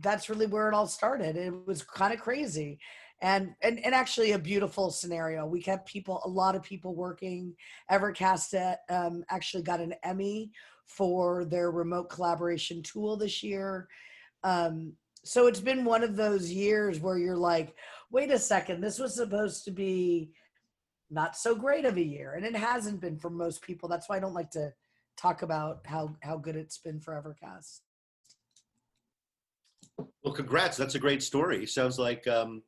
that's 0.00 0.28
really 0.28 0.46
where 0.46 0.68
it 0.68 0.74
all 0.74 0.86
started. 0.86 1.36
It 1.36 1.54
was 1.66 1.82
kind 1.82 2.12
of 2.12 2.20
crazy 2.20 2.80
and 3.22 3.54
and 3.62 3.78
and 3.84 3.94
actually 3.94 4.32
a 4.32 4.38
beautiful 4.38 4.90
scenario. 4.90 5.46
We 5.46 5.62
kept 5.62 5.88
people, 5.88 6.20
a 6.24 6.28
lot 6.28 6.54
of 6.54 6.62
people 6.62 6.94
working. 6.94 7.54
Evercast 7.90 8.76
um, 8.90 9.24
actually 9.30 9.62
got 9.62 9.80
an 9.80 9.94
Emmy 10.02 10.50
for 10.86 11.44
their 11.44 11.70
remote 11.70 12.08
collaboration 12.08 12.82
tool 12.82 13.16
this 13.16 13.42
year. 13.42 13.88
Um, 14.44 14.92
so 15.24 15.48
it's 15.48 15.60
been 15.60 15.84
one 15.84 16.04
of 16.04 16.16
those 16.16 16.50
years 16.50 17.00
where 17.00 17.18
you're 17.18 17.36
like, 17.36 17.74
wait 18.10 18.30
a 18.30 18.38
second, 18.38 18.80
this 18.80 18.98
was 18.98 19.14
supposed 19.14 19.64
to 19.64 19.72
be 19.72 20.30
not 21.10 21.36
so 21.36 21.54
great 21.54 21.84
of 21.84 21.96
a 21.96 22.02
year, 22.02 22.34
and 22.34 22.44
it 22.44 22.56
hasn't 22.56 23.00
been 23.00 23.18
for 23.18 23.30
most 23.30 23.62
people. 23.62 23.88
That's 23.88 24.08
why 24.08 24.16
I 24.16 24.20
don't 24.20 24.34
like 24.34 24.50
to 24.52 24.72
talk 25.16 25.42
about 25.42 25.80
how 25.86 26.14
how 26.22 26.36
good 26.36 26.56
it's 26.56 26.78
been 26.78 27.00
for 27.00 27.14
Evercast. 27.14 27.80
Well, 30.22 30.34
congrats. 30.34 30.76
That's 30.76 30.94
a 30.94 30.98
great 30.98 31.22
story. 31.22 31.66
Sounds 31.66 31.98
like 31.98 32.26
um, 32.26 32.62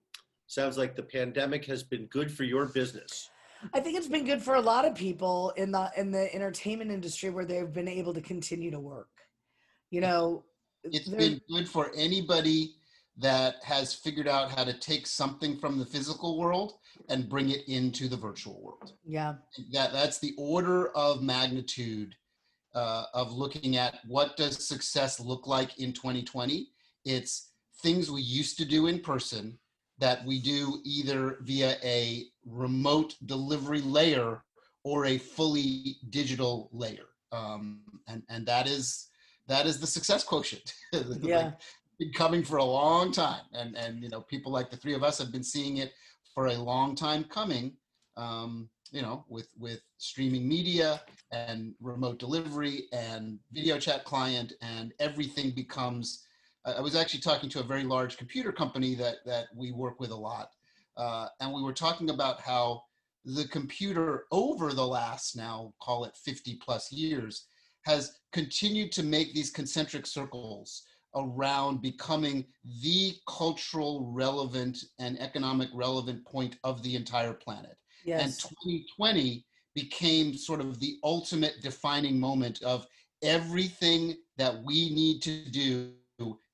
sounds 0.47 0.79
like 0.79 0.97
the 0.97 1.03
pandemic 1.03 1.65
has 1.67 1.83
been 1.83 2.07
good 2.07 2.33
for 2.33 2.45
your 2.45 2.67
business. 2.67 3.31
I 3.75 3.81
think 3.81 3.97
it's 3.97 4.09
been 4.09 4.25
good 4.25 4.43
for 4.43 4.55
a 4.55 4.61
lot 4.61 4.85
of 4.85 4.95
people 4.95 5.51
in 5.57 5.73
the 5.73 5.91
in 5.97 6.11
the 6.11 6.33
entertainment 6.35 6.91
industry 6.91 7.31
where 7.31 7.45
they've 7.45 7.73
been 7.73 7.89
able 7.89 8.15
to 8.15 8.21
continue 8.21 8.71
to 8.71 8.81
work. 8.81 9.09
You 9.91 10.01
know, 10.01 10.45
it's 10.85 11.09
been 11.09 11.41
good 11.51 11.69
for 11.69 11.91
anybody 11.97 12.75
that 13.19 13.57
has 13.65 13.93
figured 13.93 14.29
out 14.29 14.51
how 14.51 14.65
to 14.65 14.73
take 14.73 15.07
something 15.07 15.59
from 15.59 15.79
the 15.79 15.85
physical 15.85 16.39
world 16.39 16.75
and 17.09 17.29
bring 17.29 17.51
it 17.51 17.67
into 17.67 18.09
the 18.09 18.17
virtual 18.17 18.61
world. 18.63 18.93
Yeah. 19.05 19.35
That 19.73 19.93
that's 19.93 20.19
the 20.19 20.35
order 20.39 20.89
of 20.97 21.23
magnitude 21.23 22.15
uh, 22.75 23.05
of 23.15 23.33
looking 23.33 23.77
at 23.77 23.99
what 24.07 24.37
does 24.37 24.67
success 24.67 25.19
look 25.19 25.47
like 25.47 25.79
in 25.81 25.93
2020. 25.93 26.69
It's 27.05 27.51
things 27.83 28.11
we 28.11 28.23
used 28.23 28.57
to 28.59 28.65
do 28.65 28.87
in 28.87 29.01
person 29.01 29.59
that 29.99 30.25
we 30.25 30.41
do 30.41 30.81
either 30.85 31.39
via 31.43 31.77
a 31.83 32.25
remote 32.47 33.15
delivery 33.27 33.81
layer 33.81 34.43
or 34.85 35.07
a 35.07 35.19
fully 35.19 35.97
digital 36.11 36.69
layer. 36.73 37.07
Um, 37.33 37.81
and, 38.07 38.23
and 38.29 38.47
that 38.47 38.67
is 38.67 39.09
that 39.49 39.67
is 39.67 39.81
the 39.81 39.87
success 39.87 40.23
quotient. 40.23 40.75
yeah. 40.93 41.37
like, 41.37 41.55
been 41.99 42.13
coming 42.13 42.43
for 42.43 42.59
a 42.59 42.65
long 42.65 43.11
time. 43.13 43.43
And, 43.53 43.77
and, 43.77 44.03
you 44.03 44.09
know, 44.09 44.21
people 44.21 44.53
like 44.53 44.71
the 44.71 44.77
three 44.77 44.95
of 44.95 45.03
us 45.03 45.19
have 45.19 45.33
been 45.33 45.43
seeing 45.43 45.79
it 45.79 45.93
for 46.35 46.47
a 46.47 46.55
long 46.55 46.95
time 46.95 47.25
coming, 47.25 47.73
um, 48.17 48.69
you 48.93 49.03
know, 49.03 49.25
with, 49.29 49.49
with 49.59 49.81
streaming 49.99 50.47
media 50.49 51.01
and 51.33 51.75
remote 51.81 52.19
delivery 52.19 52.85
and 52.93 53.39
video 53.53 53.79
chat 53.79 54.05
client 54.05 54.53
and 54.63 54.93
everything 55.01 55.51
becomes 55.51 56.25
I 56.65 56.81
was 56.81 56.97
actually 56.97 57.21
talking 57.21 57.49
to 57.51 57.61
a 57.61 57.65
very 57.65 57.85
large 57.85 58.17
computer 58.17 58.53
company 58.53 58.95
that 58.97 59.17
that 59.27 59.47
we 59.55 59.73
work 59.73 60.01
with 60.01 60.11
a 60.11 60.17
lot, 60.17 60.51
uh, 60.97 61.29
and 61.41 61.53
we 61.53 61.63
were 61.63 61.73
talking 61.73 62.11
about 62.11 62.41
how 62.41 62.83
the 63.25 63.47
computer 63.49 64.25
over 64.31 64.73
the 64.73 64.87
last 64.87 65.37
now 65.37 65.73
call 65.81 66.05
it 66.05 66.17
50 66.17 66.59
plus 66.65 66.91
years 66.93 67.47
has 67.85 68.19
continued 68.33 68.93
to 68.93 69.03
make 69.03 69.35
these 69.35 69.51
concentric 69.51 70.07
circles 70.07 70.83
around 71.15 71.81
becoming 71.81 72.45
the 72.83 73.15
cultural 73.27 74.11
relevant 74.13 74.79
and 74.99 75.19
economic 75.21 75.69
relevant 75.73 76.25
point 76.25 76.57
of 76.65 76.83
the 76.83 76.95
entire 76.95 77.33
planet. 77.33 77.77
Yes. 78.05 78.23
And 78.23 78.33
2020 78.61 79.45
became 79.75 80.35
sort 80.35 80.61
of 80.61 80.81
the 80.81 80.99
ultimate 81.03 81.61
defining 81.63 82.19
moment 82.19 82.63
of 82.63 82.87
everything 83.23 84.17
that 84.37 84.63
we 84.65 84.91
need 84.91 85.23
to 85.23 85.45
do 85.51 85.93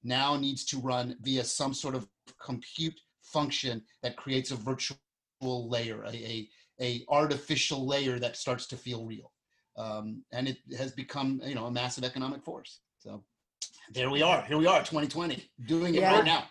now 0.04 0.36
needs 0.36 0.64
to 0.66 0.78
run 0.78 1.16
via 1.22 1.42
some 1.42 1.74
sort 1.74 1.94
of 1.94 2.06
compute 2.44 2.98
function 3.22 3.82
that 4.02 4.16
creates 4.16 4.50
a 4.50 4.56
virtual 4.56 4.98
layer, 5.42 6.04
a, 6.04 6.14
a, 6.14 6.48
a 6.80 7.04
artificial 7.08 7.86
layer 7.86 8.18
that 8.18 8.36
starts 8.36 8.66
to 8.66 8.76
feel 8.76 9.04
real. 9.04 9.32
Um, 9.76 10.22
and 10.32 10.46
it 10.46 10.58
has 10.78 10.92
become, 10.92 11.40
you 11.44 11.54
know, 11.54 11.66
a 11.66 11.70
massive 11.70 12.04
economic 12.04 12.44
force. 12.44 12.80
So 12.98 13.24
there 13.92 14.10
we 14.10 14.22
are. 14.22 14.42
Here 14.42 14.58
we 14.58 14.66
are, 14.66 14.80
2020, 14.80 15.50
doing 15.66 15.94
it 15.94 16.02
Yeah. 16.02 16.16
right 16.16 16.24
now. 16.24 16.44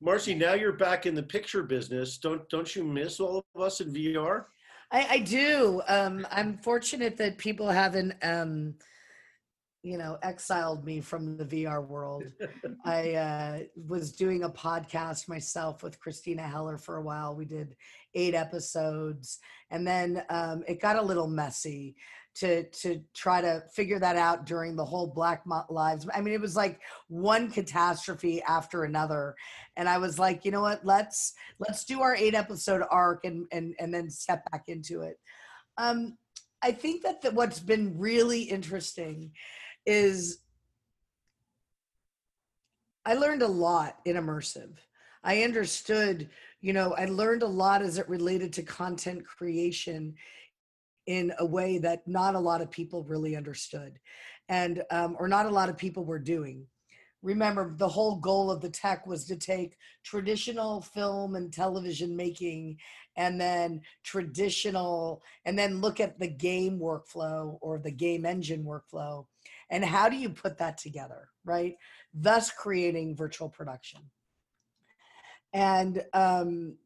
Marcy, 0.00 0.34
now 0.34 0.54
you're 0.54 0.72
back 0.72 1.04
in 1.04 1.14
the 1.14 1.22
picture 1.22 1.62
business. 1.62 2.16
Don't 2.16 2.48
don't 2.48 2.74
you 2.74 2.84
miss 2.84 3.20
all 3.20 3.44
of 3.54 3.62
us 3.62 3.80
in 3.80 3.92
VR? 3.92 4.46
I, 4.90 5.06
I 5.10 5.18
do. 5.18 5.82
Um, 5.88 6.26
I'm 6.30 6.56
fortunate 6.58 7.16
that 7.18 7.36
people 7.36 7.68
haven't, 7.68 8.14
um, 8.22 8.74
you 9.84 9.98
know, 9.98 10.16
exiled 10.22 10.82
me 10.82 11.02
from 11.02 11.36
the 11.36 11.44
VR 11.44 11.86
world. 11.86 12.24
I 12.86 13.12
uh, 13.12 13.58
was 13.86 14.12
doing 14.12 14.42
a 14.42 14.48
podcast 14.48 15.28
myself 15.28 15.82
with 15.82 16.00
Christina 16.00 16.42
Heller 16.42 16.78
for 16.78 16.96
a 16.96 17.02
while. 17.02 17.36
We 17.36 17.44
did 17.44 17.76
eight 18.14 18.34
episodes, 18.34 19.38
and 19.70 19.86
then 19.86 20.24
um, 20.30 20.64
it 20.66 20.80
got 20.80 20.96
a 20.96 21.02
little 21.02 21.28
messy 21.28 21.96
to 22.36 22.64
to 22.64 23.02
try 23.14 23.42
to 23.42 23.62
figure 23.74 23.98
that 23.98 24.16
out 24.16 24.46
during 24.46 24.74
the 24.74 24.84
whole 24.84 25.06
Black 25.06 25.42
Lives. 25.68 26.08
I 26.14 26.22
mean, 26.22 26.32
it 26.32 26.40
was 26.40 26.56
like 26.56 26.80
one 27.08 27.50
catastrophe 27.50 28.42
after 28.42 28.84
another, 28.84 29.36
and 29.76 29.86
I 29.86 29.98
was 29.98 30.18
like, 30.18 30.46
you 30.46 30.50
know 30.50 30.62
what? 30.62 30.80
Let's 30.82 31.34
let's 31.58 31.84
do 31.84 32.00
our 32.00 32.16
eight 32.16 32.34
episode 32.34 32.82
arc 32.90 33.26
and 33.26 33.46
and 33.52 33.74
and 33.78 33.92
then 33.92 34.08
step 34.08 34.50
back 34.50 34.64
into 34.66 35.02
it. 35.02 35.18
Um, 35.76 36.16
I 36.62 36.72
think 36.72 37.02
that 37.02 37.20
the, 37.20 37.30
what's 37.32 37.60
been 37.60 37.98
really 37.98 38.40
interesting 38.40 39.32
is 39.86 40.38
I 43.06 43.14
learned 43.14 43.42
a 43.42 43.48
lot 43.48 43.98
in 44.04 44.16
immersive. 44.16 44.76
I 45.22 45.42
understood, 45.42 46.30
you 46.60 46.72
know, 46.72 46.94
I 46.94 47.06
learned 47.06 47.42
a 47.42 47.46
lot 47.46 47.82
as 47.82 47.98
it 47.98 48.08
related 48.08 48.52
to 48.54 48.62
content 48.62 49.26
creation 49.26 50.14
in 51.06 51.32
a 51.38 51.44
way 51.44 51.78
that 51.78 52.06
not 52.06 52.34
a 52.34 52.40
lot 52.40 52.62
of 52.62 52.70
people 52.70 53.04
really 53.04 53.36
understood 53.36 53.98
and 54.48 54.82
um, 54.90 55.16
or 55.18 55.28
not 55.28 55.46
a 55.46 55.50
lot 55.50 55.68
of 55.68 55.76
people 55.76 56.04
were 56.04 56.18
doing 56.18 56.66
remember 57.22 57.74
the 57.76 57.88
whole 57.88 58.16
goal 58.16 58.50
of 58.50 58.60
the 58.60 58.68
tech 58.68 59.06
was 59.06 59.24
to 59.24 59.36
take 59.36 59.76
traditional 60.02 60.80
film 60.80 61.36
and 61.36 61.52
television 61.52 62.14
making 62.14 62.76
and 63.16 63.40
then 63.40 63.80
traditional 64.02 65.22
and 65.46 65.58
then 65.58 65.80
look 65.80 66.00
at 66.00 66.18
the 66.18 66.28
game 66.28 66.78
workflow 66.78 67.58
or 67.60 67.78
the 67.78 67.90
game 67.90 68.26
engine 68.26 68.64
workflow 68.64 69.26
and 69.70 69.84
how 69.84 70.08
do 70.08 70.16
you 70.16 70.30
put 70.30 70.58
that 70.58 70.78
together 70.78 71.28
right? 71.44 71.76
Thus 72.12 72.50
creating 72.50 73.16
virtual 73.16 73.48
production. 73.48 74.00
And 75.52 76.02
um, 76.12 76.76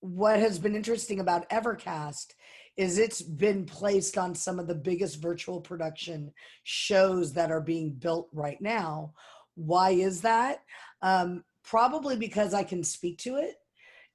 what 0.00 0.38
has 0.38 0.58
been 0.58 0.76
interesting 0.76 1.20
about 1.20 1.48
evercast 1.50 2.34
is 2.76 2.98
it's 2.98 3.22
been 3.22 3.64
placed 3.64 4.18
on 4.18 4.34
some 4.34 4.58
of 4.58 4.68
the 4.68 4.74
biggest 4.74 5.20
virtual 5.20 5.60
production 5.60 6.32
shows 6.62 7.32
that 7.32 7.50
are 7.50 7.62
being 7.62 7.90
built 7.90 8.28
right 8.32 8.60
now. 8.60 9.14
Why 9.54 9.90
is 9.90 10.20
that? 10.20 10.58
Um, 11.02 11.44
probably 11.64 12.16
because 12.16 12.54
i 12.54 12.62
can 12.62 12.84
speak 12.84 13.18
to 13.18 13.34
it 13.34 13.56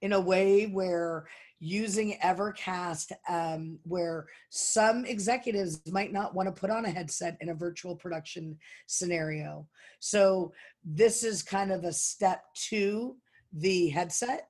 in 0.02 0.14
a 0.14 0.20
way 0.20 0.66
where 0.66 1.28
using 1.60 2.18
Evercast, 2.24 3.12
um, 3.30 3.78
where 3.84 4.26
some 4.50 5.06
executives 5.06 5.82
might 5.92 6.12
not 6.12 6.34
want 6.34 6.48
to 6.48 6.60
put 6.60 6.72
on 6.72 6.86
a 6.86 6.90
headset 6.90 7.38
in 7.40 7.50
a 7.50 7.56
virtual 7.56 7.96
production 7.96 8.58
scenario. 8.88 9.68
So, 10.00 10.54
this 10.84 11.24
is 11.24 11.44
kind 11.44 11.72
of 11.72 11.84
a 11.84 11.94
step 11.94 12.44
to 12.70 13.16
the 13.54 13.90
headset 13.90 14.48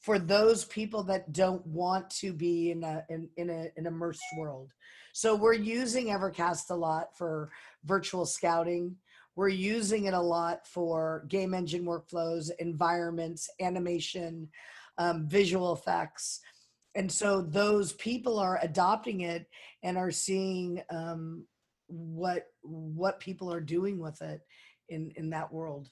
for 0.00 0.18
those 0.18 0.64
people 0.64 1.02
that 1.04 1.32
don't 1.32 1.64
want 1.66 2.08
to 2.10 2.32
be 2.32 2.70
in 2.70 2.82
a 2.84 3.04
in, 3.08 3.28
in 3.36 3.50
a, 3.50 3.68
an 3.76 3.86
immersed 3.86 4.22
world. 4.36 4.72
So 5.12 5.34
we're 5.34 5.54
using 5.54 6.06
Evercast 6.06 6.70
a 6.70 6.74
lot 6.74 7.16
for 7.16 7.50
virtual 7.84 8.24
scouting. 8.24 8.96
We're 9.34 9.48
using 9.48 10.04
it 10.06 10.14
a 10.14 10.20
lot 10.20 10.66
for 10.66 11.24
game 11.28 11.54
engine 11.54 11.84
workflows, 11.84 12.50
environments, 12.58 13.50
animation, 13.60 14.48
um, 14.98 15.26
visual 15.28 15.72
effects. 15.72 16.40
And 16.94 17.10
so 17.10 17.42
those 17.42 17.92
people 17.94 18.38
are 18.38 18.58
adopting 18.62 19.20
it 19.20 19.46
and 19.82 19.96
are 19.96 20.10
seeing 20.10 20.82
um, 20.90 21.46
what 21.86 22.46
what 22.62 23.20
people 23.20 23.52
are 23.52 23.60
doing 23.60 23.98
with 23.98 24.20
it 24.20 24.40
in 24.88 25.12
in 25.16 25.30
that 25.30 25.52
world. 25.52 25.88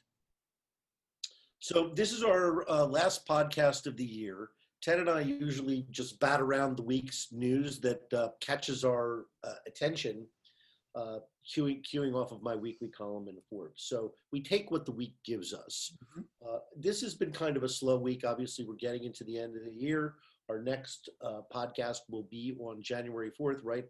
So 1.61 1.93
this 1.95 2.13
is 2.13 2.23
our 2.23 2.69
uh, 2.71 2.87
last 2.87 3.27
podcast 3.27 3.87
of 3.87 3.97
the 3.97 4.05
year. 4.05 4.51
Ted 4.83 5.01
and 5.01 5.09
I 5.09 5.21
usually 5.21 5.87
just 5.91 6.21
bat 6.21 6.41
around 6.41 6.77
the 6.77 6.83
week's 6.83 7.29
news 7.33 7.81
that 7.81 8.03
uh, 8.13 8.29
catches 8.41 8.85
our 8.85 9.27
uh, 9.43 9.55
attention, 9.67 10.27
uh, 10.95 11.19
queuing, 11.49 11.83
queuing 11.85 12.15
off 12.15 12.33
of 12.33 12.43
my 12.43 12.55
weekly 12.57 12.89
column 12.89 13.29
in 13.29 13.37
Forbes. 13.49 13.85
So 13.87 14.13
we 14.33 14.43
take 14.43 14.71
what 14.71 14.85
the 14.85 14.93
week 14.93 15.15
gives 15.25 15.53
us. 15.55 15.93
Uh, 16.47 16.59
this 16.77 17.01
has 17.03 17.15
been 17.15 17.33
kind 17.33 17.57
of 17.57 17.63
a 17.63 17.69
slow 17.69 17.99
week. 17.99 18.25
Obviously, 18.25 18.65
we're 18.65 18.75
getting 18.77 19.05
into 19.05 19.25
the 19.25 19.39
end 19.39 19.57
of 19.57 19.65
the 19.65 19.73
year. 19.73 20.15
Our 20.49 20.63
next 20.63 21.09
uh, 21.25 21.41
podcast 21.53 21.99
will 22.09 22.27
be 22.31 22.57
on 22.61 22.83
January 22.83 23.31
4th, 23.39 23.61
right 23.65 23.85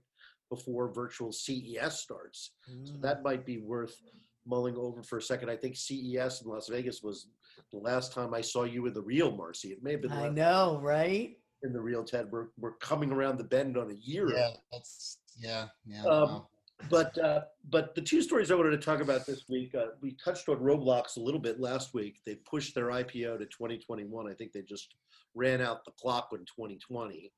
before 0.51 0.93
virtual 0.93 1.33
CES 1.33 1.99
starts. 2.01 2.53
So 2.85 2.93
Mm. 2.95 3.03
that 3.03 3.23
might 3.23 3.45
be 3.45 3.59
worth 3.59 4.01
mulling 4.47 4.77
over 4.77 5.03
for 5.03 5.19
a 5.19 5.23
second. 5.23 5.51
I 5.51 5.57
think 5.57 5.77
CES 5.77 6.43
in 6.43 6.49
Las 6.51 6.69
Vegas 6.69 7.03
was 7.03 7.29
the 7.73 7.79
last 7.79 8.13
time 8.13 8.33
I 8.33 8.43
saw 8.43 8.63
you 8.65 8.87
in 8.87 8.93
the 8.95 9.03
real 9.03 9.35
Marcy. 9.37 9.69
It 9.71 9.83
may 9.83 9.93
have 9.93 10.03
been 10.03 10.11
the 10.13 10.17
I 10.17 10.29
know, 10.29 10.79
right? 10.83 11.37
in 11.63 11.73
the 11.73 11.81
real 11.81 12.05
Ted. 12.05 12.31
We're, 12.31 12.49
we're 12.59 12.77
coming 12.77 13.11
around 13.11 13.39
the 13.39 13.45
bend 13.45 13.77
on 13.77 13.91
a 13.91 13.95
year. 13.95 14.29
Yeah, 14.31 14.51
that's 14.71 15.19
yeah, 15.39 15.67
yeah. 15.87 16.05
Um, 16.05 16.29
wow. 16.29 16.49
But 16.91 17.17
uh, 17.19 17.43
but 17.69 17.95
the 17.95 18.03
two 18.03 18.23
stories 18.23 18.51
I 18.51 18.55
wanted 18.55 18.71
to 18.71 18.79
talk 18.79 19.01
about 19.01 19.27
this 19.27 19.45
week, 19.49 19.75
uh, 19.75 19.87
we 20.01 20.17
touched 20.23 20.49
on 20.49 20.57
Roblox 20.59 21.17
a 21.17 21.21
little 21.21 21.41
bit 21.41 21.59
last 21.59 21.95
week. 21.95 22.21
They 22.25 22.37
pushed 22.37 22.75
their 22.75 22.89
IPO 22.89 23.39
to 23.39 23.47
2021. 23.47 24.29
I 24.29 24.35
think 24.35 24.53
they 24.53 24.63
just 24.63 24.95
ran 25.35 25.61
out 25.61 25.85
the 25.85 25.93
clock 25.93 26.29
in 26.33 26.41
2020. 26.41 27.33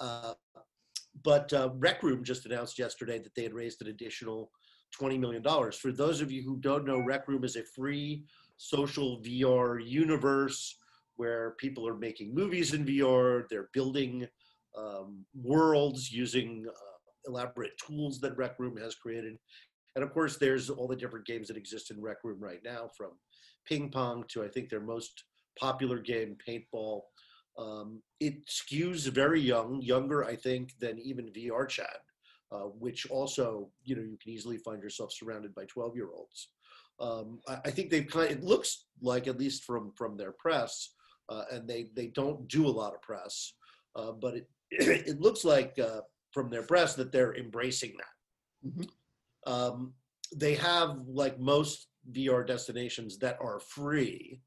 Uh, 0.00 0.34
but 1.22 1.52
uh, 1.52 1.70
Rec 1.74 2.02
Room 2.02 2.24
just 2.24 2.46
announced 2.46 2.78
yesterday 2.78 3.18
that 3.18 3.34
they 3.34 3.42
had 3.42 3.54
raised 3.54 3.80
an 3.82 3.88
additional 3.88 4.50
$20 5.00 5.18
million. 5.18 5.42
For 5.72 5.92
those 5.92 6.20
of 6.20 6.30
you 6.30 6.42
who 6.42 6.56
don't 6.58 6.84
know, 6.84 6.98
Rec 6.98 7.28
Room 7.28 7.44
is 7.44 7.56
a 7.56 7.64
free 7.64 8.24
social 8.56 9.20
VR 9.22 9.84
universe 9.84 10.76
where 11.16 11.52
people 11.58 11.86
are 11.86 11.96
making 11.96 12.34
movies 12.34 12.74
in 12.74 12.84
VR. 12.84 13.44
They're 13.48 13.70
building 13.72 14.26
um, 14.76 15.24
worlds 15.34 16.10
using 16.10 16.66
uh, 16.68 16.93
elaborate 17.26 17.72
tools 17.78 18.20
that 18.20 18.36
Rec 18.36 18.58
Room 18.58 18.76
has 18.76 18.94
created. 18.94 19.36
And 19.96 20.04
of 20.04 20.12
course, 20.12 20.36
there's 20.36 20.70
all 20.70 20.88
the 20.88 20.96
different 20.96 21.26
games 21.26 21.48
that 21.48 21.56
exist 21.56 21.90
in 21.90 22.00
Rec 22.00 22.18
Room 22.24 22.40
right 22.40 22.60
now, 22.64 22.90
from 22.96 23.10
ping 23.66 23.90
pong 23.90 24.24
to 24.28 24.44
I 24.44 24.48
think 24.48 24.68
their 24.68 24.80
most 24.80 25.24
popular 25.58 25.98
game, 25.98 26.36
paintball. 26.46 27.02
Um, 27.56 28.02
it 28.18 28.46
skews 28.48 29.08
very 29.08 29.40
young, 29.40 29.80
younger, 29.80 30.24
I 30.24 30.34
think, 30.34 30.72
than 30.80 30.98
even 30.98 31.32
VR 31.32 31.68
chat, 31.68 32.00
uh, 32.50 32.64
which 32.78 33.08
also, 33.10 33.70
you 33.84 33.94
know, 33.94 34.02
you 34.02 34.18
can 34.20 34.32
easily 34.32 34.58
find 34.58 34.82
yourself 34.82 35.12
surrounded 35.12 35.54
by 35.54 35.64
12 35.66 35.94
year 35.94 36.08
olds. 36.12 36.48
Um, 37.00 37.40
I, 37.48 37.58
I 37.66 37.70
think 37.70 37.90
they've 37.90 38.06
kind. 38.06 38.30
It 38.30 38.42
looks 38.42 38.86
like, 39.00 39.26
at 39.26 39.38
least 39.38 39.64
from 39.64 39.92
from 39.96 40.16
their 40.16 40.32
press, 40.32 40.90
uh, 41.28 41.44
and 41.50 41.68
they 41.68 41.88
they 41.94 42.08
don't 42.08 42.46
do 42.48 42.66
a 42.66 42.68
lot 42.68 42.94
of 42.94 43.02
press, 43.02 43.54
uh, 43.96 44.12
but 44.12 44.34
it 44.34 44.48
it 44.70 45.20
looks 45.20 45.44
like 45.44 45.78
uh, 45.78 46.00
from 46.34 46.50
their 46.50 46.64
press 46.64 46.94
that 46.96 47.12
they're 47.12 47.36
embracing 47.36 47.96
that. 47.96 48.68
Mhm. 48.70 48.90
Um, 49.46 49.94
they 50.34 50.56
have, 50.56 50.98
like 51.06 51.38
most 51.38 51.88
VR 52.10 52.44
destinations 52.44 53.18
that 53.18 53.38
are 53.40 53.60
free, 53.60 54.42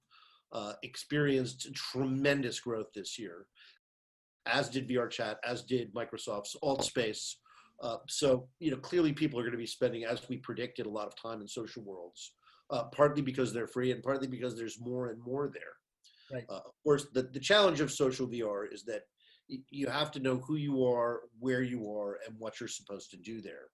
uh, 0.51 0.73
experienced 0.83 1.73
tremendous 1.73 2.59
growth 2.59 2.91
this 2.93 3.17
year, 3.17 3.47
as 4.45 4.69
did 4.69 4.87
VR 4.87 5.09
Chat, 5.09 5.39
as 5.43 5.63
did 5.63 5.93
Microsoft's 5.93 6.55
AltSpace. 6.61 7.35
Uh, 7.81 7.97
so, 8.07 8.49
you 8.59 8.71
know, 8.71 8.77
clearly 8.77 9.13
people 9.13 9.39
are 9.39 9.43
going 9.43 9.51
to 9.51 9.57
be 9.57 9.65
spending, 9.65 10.03
as 10.03 10.27
we 10.27 10.37
predicted, 10.37 10.85
a 10.85 10.89
lot 10.89 11.07
of 11.07 11.15
time 11.15 11.41
in 11.41 11.47
social 11.47 11.83
worlds, 11.83 12.33
uh, 12.69 12.85
partly 12.85 13.21
because 13.21 13.53
they're 13.53 13.67
free 13.67 13.91
and 13.91 14.03
partly 14.03 14.27
because 14.27 14.57
there's 14.57 14.79
more 14.79 15.09
and 15.09 15.21
more 15.21 15.49
there. 15.53 15.75
Right. 16.31 16.45
Uh, 16.49 16.61
of 16.65 16.73
course, 16.83 17.07
the, 17.13 17.23
the 17.23 17.39
challenge 17.39 17.79
of 17.79 17.91
social 17.91 18.27
VR 18.27 18.71
is 18.71 18.83
that 18.85 19.03
you 19.69 19.87
have 19.87 20.11
to 20.11 20.19
know 20.19 20.37
who 20.37 20.55
you 20.55 20.85
are, 20.85 21.21
where 21.39 21.61
you 21.61 21.91
are, 21.91 22.19
and 22.25 22.35
what 22.37 22.59
you're 22.59 22.67
supposed 22.67 23.11
to 23.11 23.17
do 23.17 23.41
there. 23.41 23.67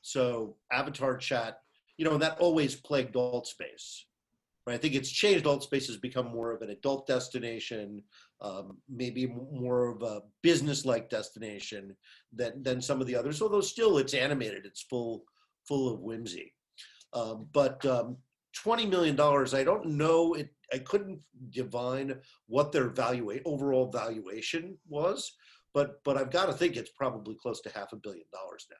So, 0.00 0.56
Avatar 0.72 1.16
Chat, 1.16 1.60
you 1.96 2.04
know, 2.04 2.18
that 2.18 2.38
always 2.38 2.74
plagued 2.76 3.14
AltSpace. 3.14 4.02
Right? 4.66 4.74
I 4.74 4.78
think 4.78 4.94
it's 4.94 5.10
changed. 5.10 5.46
AltSpace 5.46 5.86
has 5.86 5.96
become 5.96 6.28
more 6.28 6.52
of 6.52 6.62
an 6.62 6.70
adult 6.70 7.06
destination, 7.06 8.02
um, 8.40 8.78
maybe 8.88 9.26
more 9.26 9.88
of 9.88 10.02
a 10.02 10.20
business-like 10.42 11.08
destination 11.08 11.96
than 12.32 12.62
than 12.62 12.80
some 12.80 13.00
of 13.00 13.06
the 13.06 13.16
others. 13.16 13.40
Although 13.40 13.62
still, 13.62 13.98
it's 13.98 14.14
animated. 14.14 14.66
It's 14.66 14.82
full 14.82 15.24
full 15.66 15.92
of 15.92 16.00
whimsy. 16.00 16.54
Um, 17.14 17.48
but 17.52 17.84
um, 17.86 18.18
twenty 18.52 18.84
million 18.84 19.16
dollars, 19.16 19.54
I 19.54 19.64
don't 19.64 19.86
know. 19.86 20.34
It 20.34 20.50
I 20.72 20.78
couldn't 20.78 21.20
divine 21.50 22.20
what 22.46 22.72
their 22.72 22.88
value 22.88 23.40
overall 23.44 23.90
valuation 23.90 24.78
was, 24.88 25.32
but 25.74 26.02
but 26.04 26.16
I've 26.16 26.30
got 26.30 26.46
to 26.46 26.52
think 26.52 26.76
it's 26.76 26.90
probably 26.90 27.34
close 27.34 27.60
to 27.62 27.70
half 27.70 27.92
a 27.92 27.96
billion 27.96 28.26
dollars 28.32 28.66
now. 28.70 28.76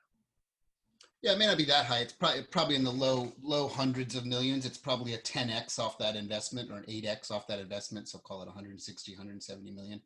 Yeah, 1.21 1.33
it 1.33 1.37
may 1.37 1.47
not 1.47 1.57
be 1.57 1.65
that 1.65 1.85
high. 1.85 1.99
It's 1.99 2.13
probably 2.13 2.43
probably 2.43 2.75
in 2.75 2.83
the 2.83 2.91
low 2.91 3.33
low 3.41 3.67
hundreds 3.67 4.15
of 4.15 4.25
millions. 4.25 4.65
It's 4.65 4.77
probably 4.77 5.15
a 5.15 5.19
10x 5.19 5.79
off 5.79 5.97
that 5.97 6.15
investment 6.15 6.71
or 6.71 6.77
an 6.77 6.85
8x 6.85 7.31
off 7.31 7.47
that 7.47 7.59
investment. 7.59 8.07
So 8.07 8.19
call 8.19 8.41
it 8.41 8.45
160, 8.45 9.11
170 9.13 9.71
million. 9.71 10.01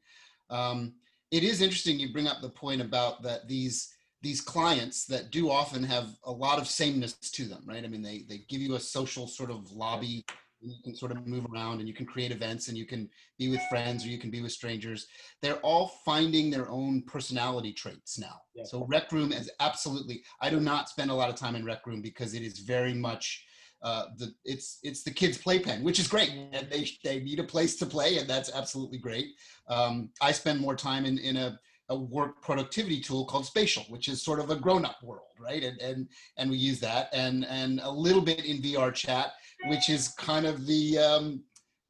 Um, 0.50 0.94
it 1.32 1.44
is 1.44 1.62
interesting 1.62 2.00
you 2.00 2.12
bring 2.14 2.28
up 2.28 2.42
the 2.42 2.50
point 2.50 2.82
about 2.82 3.22
that 3.24 3.48
these 3.48 3.94
these 4.24 4.40
clients 4.40 5.06
that 5.06 5.32
do 5.32 5.52
often 5.52 5.84
have 5.84 6.16
a 6.24 6.32
lot 6.32 6.58
of 6.58 6.68
sameness 6.68 7.14
to 7.14 7.46
them, 7.46 7.62
right? 7.66 7.84
I 7.84 7.88
mean, 7.88 8.02
they 8.02 8.26
they 8.28 8.40
give 8.48 8.62
you 8.62 8.76
a 8.76 8.80
social 8.80 9.28
sort 9.28 9.52
of 9.52 9.72
lobby. 9.72 10.26
You 10.64 10.76
can 10.84 10.96
sort 10.96 11.12
of 11.12 11.26
move 11.28 11.46
around 11.52 11.80
and 11.80 11.88
you 11.88 11.94
can 11.94 12.06
create 12.06 12.32
events 12.32 12.68
and 12.68 12.78
you 12.78 12.86
can 12.86 13.10
be 13.38 13.50
with 13.50 13.62
friends 13.70 14.06
or 14.06 14.10
you 14.10 14.18
can 14.18 14.32
be 14.32 14.42
with 14.42 14.52
strangers. 14.52 15.08
They're 15.42 15.60
all 15.60 15.92
finding 16.06 16.50
their 16.50 16.70
own 16.70 17.04
personality 17.04 17.74
traits 17.74 18.18
now. 18.18 18.42
Yeah. 18.56 18.64
So 18.66 18.86
Rec 18.86 19.12
Room 19.12 19.32
is 19.32 19.52
absolutely. 19.60 20.24
I 20.42 20.50
do 20.50 20.60
not 20.60 20.90
spend 20.90 21.12
a 21.12 21.14
lot 21.14 21.30
of 21.30 21.36
time 21.36 21.56
in 21.56 21.66
Rec 21.66 21.86
Room 21.86 22.02
because 22.02 22.34
it 22.34 22.44
is 22.44 22.60
very 22.60 22.94
much 22.94 23.46
uh, 23.84 24.06
the 24.18 24.34
it's 24.46 24.80
it's 24.84 25.04
the 25.04 25.12
kids' 25.12 25.38
playpen, 25.38 25.84
which 25.84 26.00
is 26.00 26.08
great, 26.08 26.30
and 26.30 26.70
they 26.70 26.88
they 27.04 27.20
need 27.20 27.40
a 27.40 27.44
place 27.44 27.76
to 27.76 27.86
play, 27.86 28.18
and 28.18 28.30
that's 28.30 28.50
absolutely 28.54 28.98
great. 28.98 29.28
Um, 29.68 30.10
I 30.22 30.32
spend 30.32 30.62
more 30.62 30.76
time 30.76 31.06
in 31.06 31.18
in 31.18 31.36
a 31.36 31.60
a 31.94 32.00
work 32.00 32.42
productivity 32.42 33.00
tool 33.00 33.26
called 33.26 33.46
Spatial, 33.46 33.84
which 33.90 34.08
is 34.08 34.24
sort 34.24 34.40
of 34.40 34.50
a 34.50 34.56
grown-up 34.56 34.98
world, 35.04 35.34
right? 35.40 35.64
And 35.64 35.80
and 35.80 36.08
and 36.38 36.50
we 36.50 36.58
use 36.58 36.80
that, 36.82 37.10
and 37.14 37.46
and 37.46 37.80
a 37.84 37.92
little 37.92 38.22
bit 38.22 38.44
in 38.46 38.62
VR 38.62 38.94
chat, 38.94 39.28
which 39.68 39.90
is 39.90 40.10
kind 40.18 40.46
of 40.46 40.66
the 40.66 40.98
um, 40.98 41.44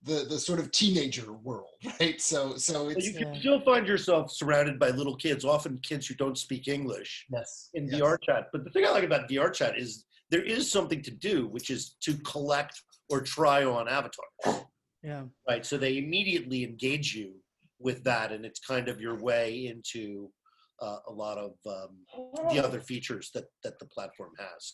the 0.03 0.25
the 0.29 0.37
sort 0.37 0.59
of 0.59 0.71
teenager 0.71 1.31
world, 1.33 1.69
right? 1.99 2.19
So 2.21 2.57
so 2.57 2.89
it's 2.89 3.05
you 3.07 3.13
can 3.13 3.33
Yeah. 3.33 3.39
still 3.39 3.61
find 3.61 3.87
yourself 3.87 4.31
surrounded 4.31 4.77
by 4.77 4.89
little 4.89 5.15
kids, 5.15 5.45
often 5.45 5.79
kids 5.79 6.05
who 6.07 6.15
don't 6.15 6.37
speak 6.37 6.67
English 6.67 7.25
yes 7.31 7.69
in 7.73 7.87
yes. 7.87 8.01
VR 8.01 8.17
chat. 8.21 8.47
But 8.51 8.63
the 8.65 8.71
thing 8.71 8.85
I 8.85 8.89
like 8.89 9.05
about 9.11 9.29
VR 9.29 9.51
chat 9.53 9.77
is 9.77 10.05
there 10.29 10.43
is 10.43 10.69
something 10.69 11.01
to 11.03 11.11
do, 11.11 11.47
which 11.47 11.69
is 11.69 11.95
to 12.01 12.13
collect 12.33 12.75
or 13.09 13.21
try 13.21 13.63
on 13.63 13.87
avatars. 13.87 14.65
Yeah. 15.03 15.23
right? 15.49 15.65
So 15.65 15.77
they 15.77 15.97
immediately 15.97 16.63
engage 16.63 17.13
you 17.13 17.33
with 17.83 18.03
that, 18.05 18.31
and 18.31 18.45
it's 18.45 18.59
kind 18.59 18.87
of 18.89 19.01
your 19.01 19.15
way 19.19 19.67
into 19.67 20.29
uh, 20.81 20.97
a 21.07 21.11
lot 21.11 21.37
of 21.37 21.51
um, 21.67 21.97
the 22.51 22.59
other 22.63 22.81
features 22.81 23.29
that 23.33 23.45
that 23.63 23.77
the 23.79 23.85
platform 23.85 24.31
has. 24.39 24.73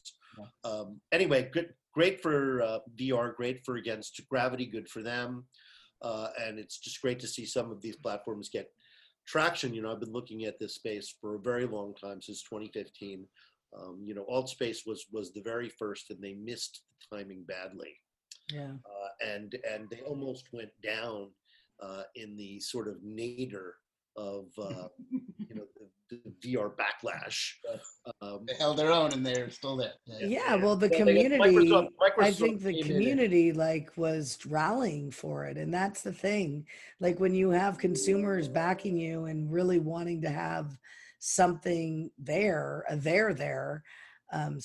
Um, 0.64 1.02
anyway, 1.12 1.50
good, 1.52 1.74
great 1.94 2.22
for 2.22 2.62
uh, 2.62 2.80
VR, 3.00 3.36
great 3.36 3.62
for 3.66 3.76
against 3.78 4.22
gravity, 4.30 4.66
good 4.66 4.88
for 4.88 5.02
them, 5.04 5.46
uh, 6.02 6.30
and 6.40 6.60
it's 6.60 6.78
just 6.80 7.02
great 7.02 7.20
to 7.20 7.28
see 7.28 7.46
some 7.46 7.72
of 7.72 7.82
these 7.82 7.98
platforms 7.98 8.50
get 8.50 8.70
traction. 9.28 9.74
You 9.74 9.82
know, 9.82 9.92
I've 9.92 10.00
been 10.00 10.14
looking 10.14 10.46
at 10.46 10.60
this 10.60 10.76
space 10.76 11.14
for 11.20 11.36
a 11.36 11.40
very 11.40 11.66
long 11.66 11.94
time 11.96 12.22
since 12.22 12.44
2015. 12.44 13.26
Um, 13.78 14.02
you 14.04 14.16
know, 14.16 14.26
AltSpace 14.32 14.80
was 14.86 15.06
was 15.12 15.34
the 15.34 15.42
very 15.42 15.70
first, 15.70 16.10
and 16.12 16.22
they 16.22 16.34
missed 16.36 16.82
the 17.12 17.18
timing 17.18 17.44
badly 17.44 17.94
Yeah. 18.52 18.74
uh, 18.92 19.10
and 19.34 19.56
and 19.70 19.90
they 19.92 20.02
almost 20.02 20.46
went 20.54 20.72
down 20.82 21.32
uh, 21.82 22.04
in 22.16 22.36
the 22.38 22.60
sort 22.60 22.88
of 22.88 22.98
nadir 23.04 23.76
of 24.16 24.48
uh, 24.58 24.88
you 25.12 25.56
know 25.56 25.64
the, 26.10 26.20
the 26.42 26.56
VR 26.56 26.72
backlash. 26.76 27.54
Um, 28.22 28.46
they 28.48 28.56
held 28.56 28.78
their 28.78 28.92
own 28.92 29.14
and 29.14 29.26
they're 29.26 29.50
still 29.50 29.78
there. 29.78 29.94
Yeah. 30.06 30.28
Yeah. 30.28 30.56
Well, 30.56 30.76
the 30.76 30.90
well, 30.90 31.00
community. 31.00 31.70
Microsoft- 31.70 31.90
I 32.20 32.32
think 32.32 32.62
the 32.62 32.74
came 32.74 32.82
in 32.82 32.88
community 32.88 33.54
like 33.54 33.92
was 33.96 34.38
rallying 34.46 35.12
for 35.12 35.46
it, 35.46 35.58
and 35.58 35.74
that's 35.74 36.02
the 36.02 36.14
thing. 36.14 36.66
Like 37.00 37.20
when 37.20 37.34
you 37.34 37.52
have 37.52 37.78
consumers 37.78 38.48
backing 38.48 38.98
you 38.98 39.26
and 39.26 39.52
really 39.52 39.80
wanting 39.80 40.22
to 40.24 40.30
have 40.30 40.78
something 41.20 42.10
there, 42.18 42.86
a 42.90 42.96
there 42.96 43.34
there, 43.34 43.84
um, 44.32 44.60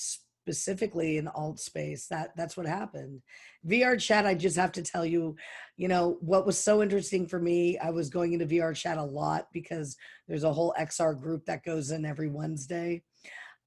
specifically 0.45 1.17
in 1.17 1.27
alt 1.29 1.59
space. 1.59 2.05
That 2.07 2.29
that's 2.37 2.55
what 2.55 2.67
happened. 2.67 3.21
VR 3.67 3.99
chat. 3.99 4.27
I 4.27 4.35
just 4.35 4.55
have 4.57 4.71
to 4.73 4.83
tell 4.83 5.03
you, 5.03 5.35
you 5.75 5.87
know 5.87 6.17
what 6.21 6.45
was 6.45 6.57
so 6.63 6.83
interesting 6.83 7.27
for 7.27 7.39
me. 7.39 7.79
I 7.79 7.89
was 7.89 8.09
going 8.09 8.33
into 8.33 8.45
VR 8.45 8.75
chat 8.75 8.99
a 8.99 9.03
lot 9.03 9.47
because 9.51 9.97
there's 10.27 10.43
a 10.43 10.53
whole 10.53 10.75
XR 10.79 11.19
group 11.19 11.45
that 11.45 11.65
goes 11.65 11.89
in 11.89 12.05
every 12.05 12.29
Wednesday. 12.29 13.01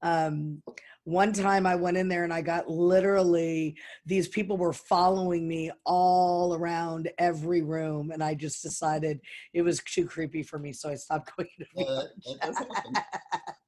Um, 0.01 0.63
one 1.03 1.33
time 1.33 1.65
I 1.65 1.75
went 1.75 1.97
in 1.97 2.07
there 2.07 2.23
and 2.23 2.33
I 2.33 2.41
got 2.41 2.69
literally 2.69 3.75
these 4.05 4.29
people 4.29 4.55
were 4.55 4.71
following 4.71 5.45
me 5.45 5.71
all 5.85 6.55
around 6.55 7.09
every 7.17 7.61
room, 7.61 8.11
and 8.11 8.23
I 8.23 8.35
just 8.35 8.63
decided 8.63 9.19
it 9.53 9.63
was 9.63 9.81
too 9.83 10.05
creepy 10.05 10.43
for 10.43 10.59
me, 10.59 10.71
so 10.71 10.89
I 10.89 10.95
stopped 10.95 11.29
going 11.37 11.49
to 11.59 11.85
Uh, 11.85 12.03
does 12.41 12.57
happen. 12.57 12.93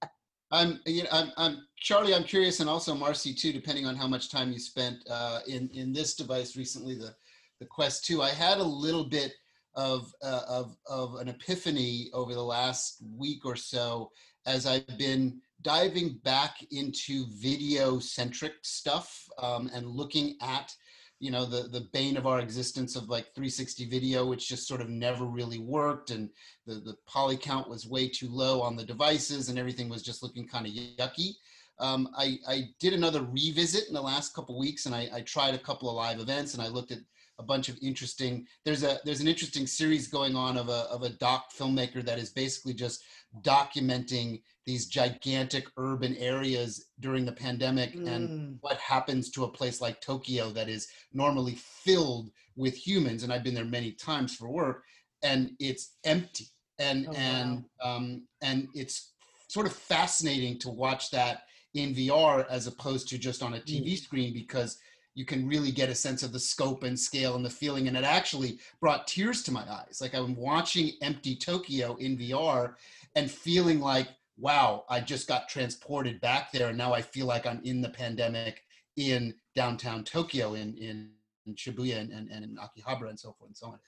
I'm, 0.51 0.79
you 0.85 1.03
know, 1.03 1.09
I'm, 1.11 1.31
I'm 1.37 1.67
Charlie. 1.77 2.13
I'm 2.13 2.23
curious, 2.23 2.59
and 2.59 2.69
also 2.69 2.93
Marcy 2.93 3.33
too. 3.33 3.53
Depending 3.53 3.85
on 3.85 3.95
how 3.95 4.07
much 4.07 4.29
time 4.29 4.51
you 4.51 4.59
spent 4.59 4.97
uh, 5.09 5.39
in 5.47 5.69
in 5.73 5.93
this 5.93 6.15
device 6.15 6.57
recently, 6.57 6.95
the 6.95 7.15
the 7.61 7.65
Quest 7.67 8.03
2. 8.05 8.21
I 8.21 8.31
had 8.31 8.57
a 8.57 8.63
little 8.63 9.05
bit 9.05 9.33
of 9.75 10.13
uh, 10.21 10.41
of 10.49 10.75
of 10.87 11.15
an 11.15 11.29
epiphany 11.29 12.09
over 12.13 12.33
the 12.33 12.43
last 12.43 13.01
week 13.15 13.45
or 13.45 13.55
so 13.55 14.11
as 14.45 14.65
I've 14.65 14.97
been 14.97 15.39
diving 15.61 16.19
back 16.23 16.57
into 16.71 17.27
video 17.39 17.99
centric 17.99 18.53
stuff 18.63 19.23
um, 19.37 19.69
and 19.73 19.85
looking 19.85 20.35
at 20.41 20.73
you 21.21 21.29
know 21.29 21.45
the 21.45 21.67
the 21.69 21.87
bane 21.93 22.17
of 22.17 22.25
our 22.25 22.39
existence 22.39 22.95
of 22.95 23.07
like 23.07 23.25
360 23.35 23.85
video 23.85 24.25
which 24.25 24.49
just 24.49 24.67
sort 24.67 24.81
of 24.81 24.89
never 24.89 25.25
really 25.25 25.59
worked 25.59 26.09
and 26.09 26.29
the 26.65 26.75
the 26.75 26.95
poly 27.05 27.37
count 27.37 27.69
was 27.69 27.87
way 27.87 28.09
too 28.09 28.27
low 28.27 28.61
on 28.61 28.75
the 28.75 28.83
devices 28.83 29.47
and 29.47 29.59
everything 29.59 29.87
was 29.87 30.01
just 30.01 30.23
looking 30.23 30.47
kind 30.47 30.65
of 30.65 30.73
yucky. 30.73 31.35
Um, 31.79 32.09
I, 32.15 32.37
I 32.47 32.63
did 32.79 32.93
another 32.93 33.23
revisit 33.23 33.87
in 33.87 33.93
the 33.93 34.01
last 34.01 34.35
couple 34.35 34.59
weeks 34.59 34.85
and 34.85 34.93
I, 34.93 35.09
I 35.13 35.21
tried 35.21 35.55
a 35.55 35.59
couple 35.59 35.89
of 35.89 35.95
live 35.95 36.19
events 36.19 36.53
and 36.53 36.61
I 36.61 36.67
looked 36.67 36.91
at 36.91 36.99
a 37.39 37.43
bunch 37.43 37.69
of 37.69 37.77
interesting 37.81 38.45
there's 38.65 38.83
a 38.83 38.99
there's 39.05 39.21
an 39.21 39.27
interesting 39.27 39.67
series 39.67 40.07
going 40.07 40.35
on 40.35 40.57
of 40.57 40.69
a 40.69 40.87
of 40.91 41.03
a 41.03 41.09
doc 41.09 41.51
filmmaker 41.57 42.03
that 42.03 42.19
is 42.19 42.31
basically 42.31 42.73
just 42.73 43.03
documenting 43.41 44.41
these 44.65 44.85
gigantic 44.87 45.65
urban 45.77 46.15
areas 46.17 46.85
during 46.99 47.25
the 47.25 47.31
pandemic 47.31 47.95
and 47.95 48.29
Mm. 48.29 48.57
what 48.61 48.77
happens 48.77 49.29
to 49.31 49.43
a 49.43 49.51
place 49.51 49.81
like 49.81 49.99
Tokyo 50.01 50.51
that 50.51 50.69
is 50.69 50.87
normally 51.13 51.55
filled 51.55 52.31
with 52.55 52.75
humans 52.75 53.23
and 53.23 53.33
I've 53.33 53.43
been 53.43 53.55
there 53.55 53.65
many 53.65 53.91
times 53.93 54.35
for 54.35 54.49
work 54.49 54.83
and 55.23 55.51
it's 55.59 55.95
empty 56.03 56.47
and 56.79 57.07
Oh, 57.07 57.11
wow. 57.11 57.17
and 57.17 57.65
um, 57.81 58.27
and 58.41 58.67
it's 58.75 59.13
sort 59.49 59.65
of 59.65 59.73
fascinating 59.73 60.57
to 60.59 60.69
watch 60.69 61.09
that 61.11 61.43
in 61.73 61.93
VR 61.95 62.45
as 62.49 62.67
opposed 62.67 63.07
to 63.09 63.17
just 63.17 63.41
on 63.43 63.53
a 63.55 63.59
TV 63.59 63.97
screen 63.97 64.33
because 64.33 64.77
you 65.13 65.25
can 65.25 65.45
really 65.47 65.71
get 65.71 65.89
a 65.89 65.95
sense 65.95 66.23
of 66.23 66.31
the 66.31 66.39
scope 66.39 66.83
and 66.83 66.97
scale 66.97 67.35
and 67.35 67.43
the 67.45 67.49
feeling 67.49 67.87
and 67.89 67.97
it 67.97 68.03
actually 68.05 68.59
brought 68.79 69.07
tears 69.07 69.43
to 69.43 69.51
my 69.51 69.61
eyes 69.69 69.99
like 69.99 70.13
i'm 70.15 70.35
watching 70.37 70.91
empty 71.01 71.35
tokyo 71.35 71.95
in 71.97 72.17
vr 72.17 72.75
and 73.15 73.29
feeling 73.29 73.81
like 73.81 74.07
wow 74.41 74.83
i 74.89 74.99
just 74.99 75.27
got 75.27 75.47
transported 75.47 76.19
back 76.19 76.51
there 76.51 76.69
and 76.69 76.77
now 76.77 76.93
i 76.93 77.01
feel 77.01 77.25
like 77.25 77.45
i'm 77.45 77.61
in 77.63 77.81
the 77.81 77.89
pandemic 77.89 78.63
in 78.97 79.33
downtown 79.55 80.03
tokyo 80.03 80.53
in 80.55 80.75
in, 80.75 81.09
in 81.45 81.55
shibuya 81.55 81.99
and, 81.99 82.11
and, 82.11 82.29
and 82.29 82.43
in 82.43 82.57
akihabara 82.57 83.09
and 83.09 83.19
so 83.19 83.33
forth 83.33 83.49
and 83.49 83.57
so 83.57 83.67
on. 83.67 83.79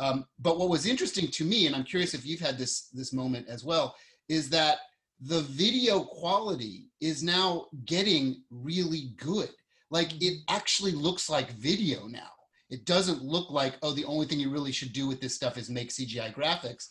Um, 0.00 0.26
but 0.38 0.58
what 0.58 0.68
was 0.68 0.86
interesting 0.86 1.28
to 1.28 1.44
me 1.44 1.66
and 1.66 1.76
i'm 1.76 1.84
curious 1.84 2.14
if 2.14 2.26
you've 2.26 2.40
had 2.40 2.58
this 2.58 2.88
this 2.88 3.12
moment 3.12 3.48
as 3.48 3.64
well 3.64 3.94
is 4.28 4.48
that 4.50 4.78
the 5.20 5.40
video 5.42 6.00
quality 6.00 6.90
is 7.00 7.22
now 7.22 7.66
getting 7.84 8.42
really 8.50 9.12
good. 9.16 9.50
Like 9.90 10.10
it 10.22 10.42
actually 10.48 10.92
looks 10.92 11.28
like 11.28 11.50
video 11.52 12.06
now. 12.06 12.30
It 12.70 12.84
doesn't 12.84 13.22
look 13.22 13.50
like 13.50 13.76
oh 13.82 13.92
the 13.92 14.04
only 14.04 14.26
thing 14.26 14.38
you 14.38 14.50
really 14.50 14.72
should 14.72 14.92
do 14.92 15.08
with 15.08 15.20
this 15.20 15.34
stuff 15.34 15.56
is 15.56 15.70
make 15.70 15.88
cgi 15.88 16.34
graphics 16.34 16.88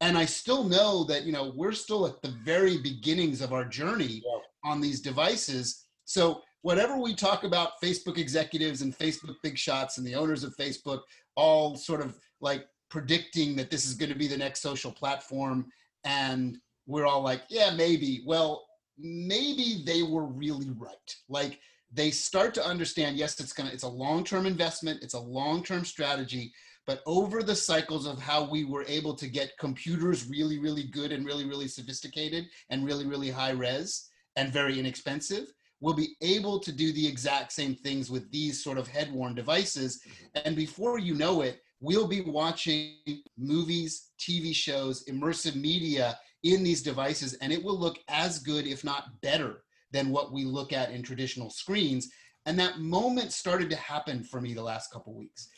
and 0.00 0.16
i 0.18 0.24
still 0.24 0.64
know 0.64 1.04
that 1.04 1.24
you 1.24 1.32
know 1.32 1.52
we're 1.56 1.72
still 1.72 2.06
at 2.06 2.20
the 2.22 2.34
very 2.44 2.78
beginnings 2.78 3.40
of 3.40 3.52
our 3.52 3.64
journey 3.64 4.22
Yeah. 4.24 4.70
on 4.70 4.80
these 4.80 5.00
devices. 5.00 5.86
So 6.04 6.42
whatever 6.62 6.98
we 6.98 7.14
talk 7.14 7.44
about 7.44 7.80
facebook 7.82 8.18
executives 8.18 8.82
and 8.82 8.96
facebook 8.96 9.36
big 9.42 9.56
shots 9.56 9.98
and 9.98 10.06
the 10.06 10.14
owners 10.14 10.44
of 10.44 10.56
facebook 10.56 11.00
all 11.36 11.76
sort 11.76 12.00
of 12.00 12.18
like 12.40 12.66
predicting 12.90 13.56
that 13.56 13.70
this 13.70 13.86
is 13.86 13.94
going 13.94 14.10
to 14.12 14.18
be 14.18 14.26
the 14.26 14.36
next 14.36 14.60
social 14.60 14.90
platform 14.92 15.66
and 16.04 16.58
we're 16.86 17.06
all 17.06 17.22
like 17.22 17.42
yeah 17.48 17.70
maybe. 17.74 18.22
Well 18.26 18.66
maybe 18.98 19.82
they 19.86 20.02
were 20.02 20.26
really 20.26 20.70
right. 20.76 21.16
Like 21.28 21.58
they 21.92 22.10
start 22.10 22.52
to 22.54 22.64
understand 22.64 23.16
yes 23.16 23.38
it's 23.40 23.52
gonna 23.52 23.70
it's 23.72 23.82
a 23.84 23.88
long-term 23.88 24.44
investment 24.46 25.02
it's 25.02 25.14
a 25.14 25.20
long-term 25.20 25.84
strategy 25.84 26.52
but 26.90 27.02
over 27.06 27.40
the 27.40 27.54
cycles 27.54 28.04
of 28.04 28.18
how 28.18 28.50
we 28.50 28.64
were 28.64 28.84
able 28.88 29.14
to 29.14 29.28
get 29.28 29.56
computers 29.60 30.28
really 30.28 30.58
really 30.58 30.82
good 30.82 31.12
and 31.12 31.24
really 31.24 31.44
really 31.44 31.68
sophisticated 31.68 32.46
and 32.70 32.84
really 32.84 33.06
really 33.06 33.30
high 33.30 33.52
res 33.52 34.10
and 34.34 34.52
very 34.52 34.76
inexpensive 34.76 35.52
we'll 35.80 35.94
be 35.94 36.16
able 36.20 36.58
to 36.58 36.72
do 36.72 36.92
the 36.92 37.06
exact 37.06 37.52
same 37.52 37.76
things 37.76 38.10
with 38.10 38.28
these 38.32 38.62
sort 38.62 38.76
of 38.76 38.86
head-worn 38.86 39.34
devices. 39.34 40.02
Mm-hmm. 40.02 40.40
And 40.44 40.56
before 40.56 40.98
you 40.98 41.14
know 41.14 41.42
it 41.42 41.62
we'll 41.80 42.08
be 42.08 42.22
watching 42.22 42.96
movies 43.38 44.10
tv 44.18 44.52
shows 44.52 45.04
immersive 45.04 45.54
media 45.54 46.18
in 46.42 46.64
these 46.64 46.82
devices 46.82 47.34
and 47.34 47.52
it 47.52 47.62
will 47.62 47.78
look 47.78 47.98
as 48.08 48.40
good 48.40 48.66
if 48.66 48.82
not 48.82 49.20
better 49.22 49.62
than 49.92 50.10
what 50.10 50.32
we 50.32 50.44
look 50.44 50.72
at 50.72 50.90
in 50.90 51.04
traditional 51.04 51.50
screens. 51.50 52.10
And 52.46 52.58
that 52.58 52.80
moment 52.80 53.30
started 53.30 53.70
to 53.70 53.76
happen 53.76 54.24
for 54.24 54.40
me 54.40 54.54
the 54.54 54.62
last 54.72 54.90
couple 54.92 55.14
weeks 55.14 55.50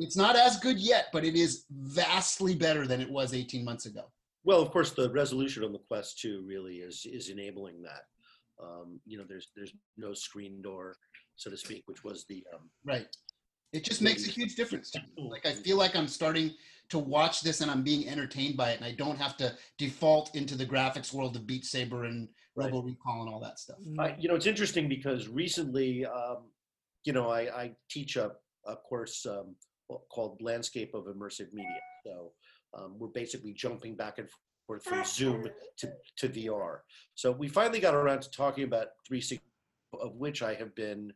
it's 0.00 0.16
not 0.16 0.36
as 0.36 0.58
good 0.58 0.78
yet 0.78 1.06
but 1.12 1.24
it 1.24 1.34
is 1.34 1.64
vastly 1.70 2.54
better 2.54 2.86
than 2.86 3.00
it 3.00 3.10
was 3.10 3.34
18 3.34 3.64
months 3.64 3.86
ago. 3.86 4.04
Well, 4.42 4.62
of 4.62 4.70
course, 4.70 4.92
the 4.92 5.10
resolution 5.10 5.64
on 5.64 5.72
the 5.72 5.80
Quest 5.86 6.18
2 6.20 6.44
really 6.46 6.76
is 6.76 7.06
is 7.06 7.28
enabling 7.28 7.82
that. 7.82 8.04
Um, 8.62 9.00
you 9.06 9.18
know, 9.18 9.24
there's 9.28 9.48
there's 9.54 9.72
no 9.96 10.14
screen 10.14 10.62
door, 10.62 10.96
so 11.36 11.50
to 11.50 11.56
speak, 11.56 11.82
which 11.86 12.02
was 12.04 12.24
the 12.28 12.44
um, 12.54 12.70
right. 12.84 13.06
It 13.72 13.84
just 13.84 14.02
makes 14.02 14.26
a 14.26 14.30
huge 14.30 14.56
difference 14.56 14.90
like 15.16 15.46
i 15.46 15.52
feel 15.52 15.76
like 15.76 15.94
i'm 15.94 16.08
starting 16.08 16.50
to 16.88 16.98
watch 16.98 17.40
this 17.42 17.60
and 17.60 17.70
i'm 17.70 17.84
being 17.84 18.08
entertained 18.08 18.56
by 18.56 18.72
it 18.72 18.78
and 18.78 18.84
i 18.84 18.90
don't 18.90 19.16
have 19.16 19.36
to 19.36 19.54
default 19.78 20.34
into 20.34 20.56
the 20.56 20.66
graphics 20.66 21.12
world 21.12 21.36
of 21.36 21.46
beat 21.46 21.64
saber 21.64 22.02
and 22.02 22.28
Right. 22.56 22.72
recall 22.72 23.22
and 23.22 23.32
all 23.32 23.40
that 23.40 23.58
stuff. 23.58 23.78
I, 23.98 24.16
you 24.18 24.28
know, 24.28 24.34
it's 24.34 24.46
interesting 24.46 24.88
because 24.88 25.28
recently, 25.28 26.04
um, 26.04 26.48
you 27.04 27.12
know, 27.12 27.30
I, 27.30 27.40
I 27.62 27.72
teach 27.88 28.16
a, 28.16 28.32
a 28.66 28.76
course 28.76 29.24
um, 29.26 29.54
called 30.10 30.40
Landscape 30.40 30.94
of 30.94 31.04
Immersive 31.04 31.52
Media. 31.52 31.80
So 32.04 32.32
um, 32.76 32.94
we're 32.98 33.08
basically 33.08 33.52
jumping 33.52 33.96
back 33.96 34.18
and 34.18 34.28
forth 34.66 34.84
from 34.84 35.04
Zoom 35.04 35.46
to, 35.78 35.92
to 36.18 36.28
VR. 36.28 36.78
So 37.14 37.32
we 37.32 37.48
finally 37.48 37.80
got 37.80 37.94
around 37.94 38.22
to 38.22 38.30
talking 38.30 38.64
about 38.64 38.88
360, 39.06 39.42
of 40.00 40.14
which 40.16 40.42
I 40.42 40.54
have 40.54 40.74
been 40.74 41.12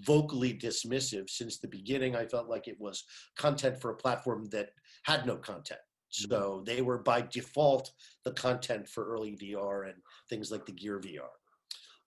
vocally 0.00 0.54
dismissive 0.54 1.28
since 1.28 1.58
the 1.58 1.68
beginning. 1.68 2.16
I 2.16 2.26
felt 2.26 2.48
like 2.48 2.68
it 2.68 2.80
was 2.80 3.04
content 3.36 3.80
for 3.80 3.90
a 3.90 3.96
platform 3.96 4.46
that 4.46 4.70
had 5.04 5.26
no 5.26 5.36
content. 5.36 5.80
So 6.10 6.62
they 6.64 6.82
were 6.82 6.98
by 6.98 7.22
default 7.22 7.90
the 8.24 8.32
content 8.32 8.88
for 8.88 9.06
early 9.06 9.36
VR 9.36 9.84
and 9.84 9.96
things 10.30 10.50
like 10.50 10.64
the 10.64 10.72
Gear 10.72 11.00
VR. 11.00 11.28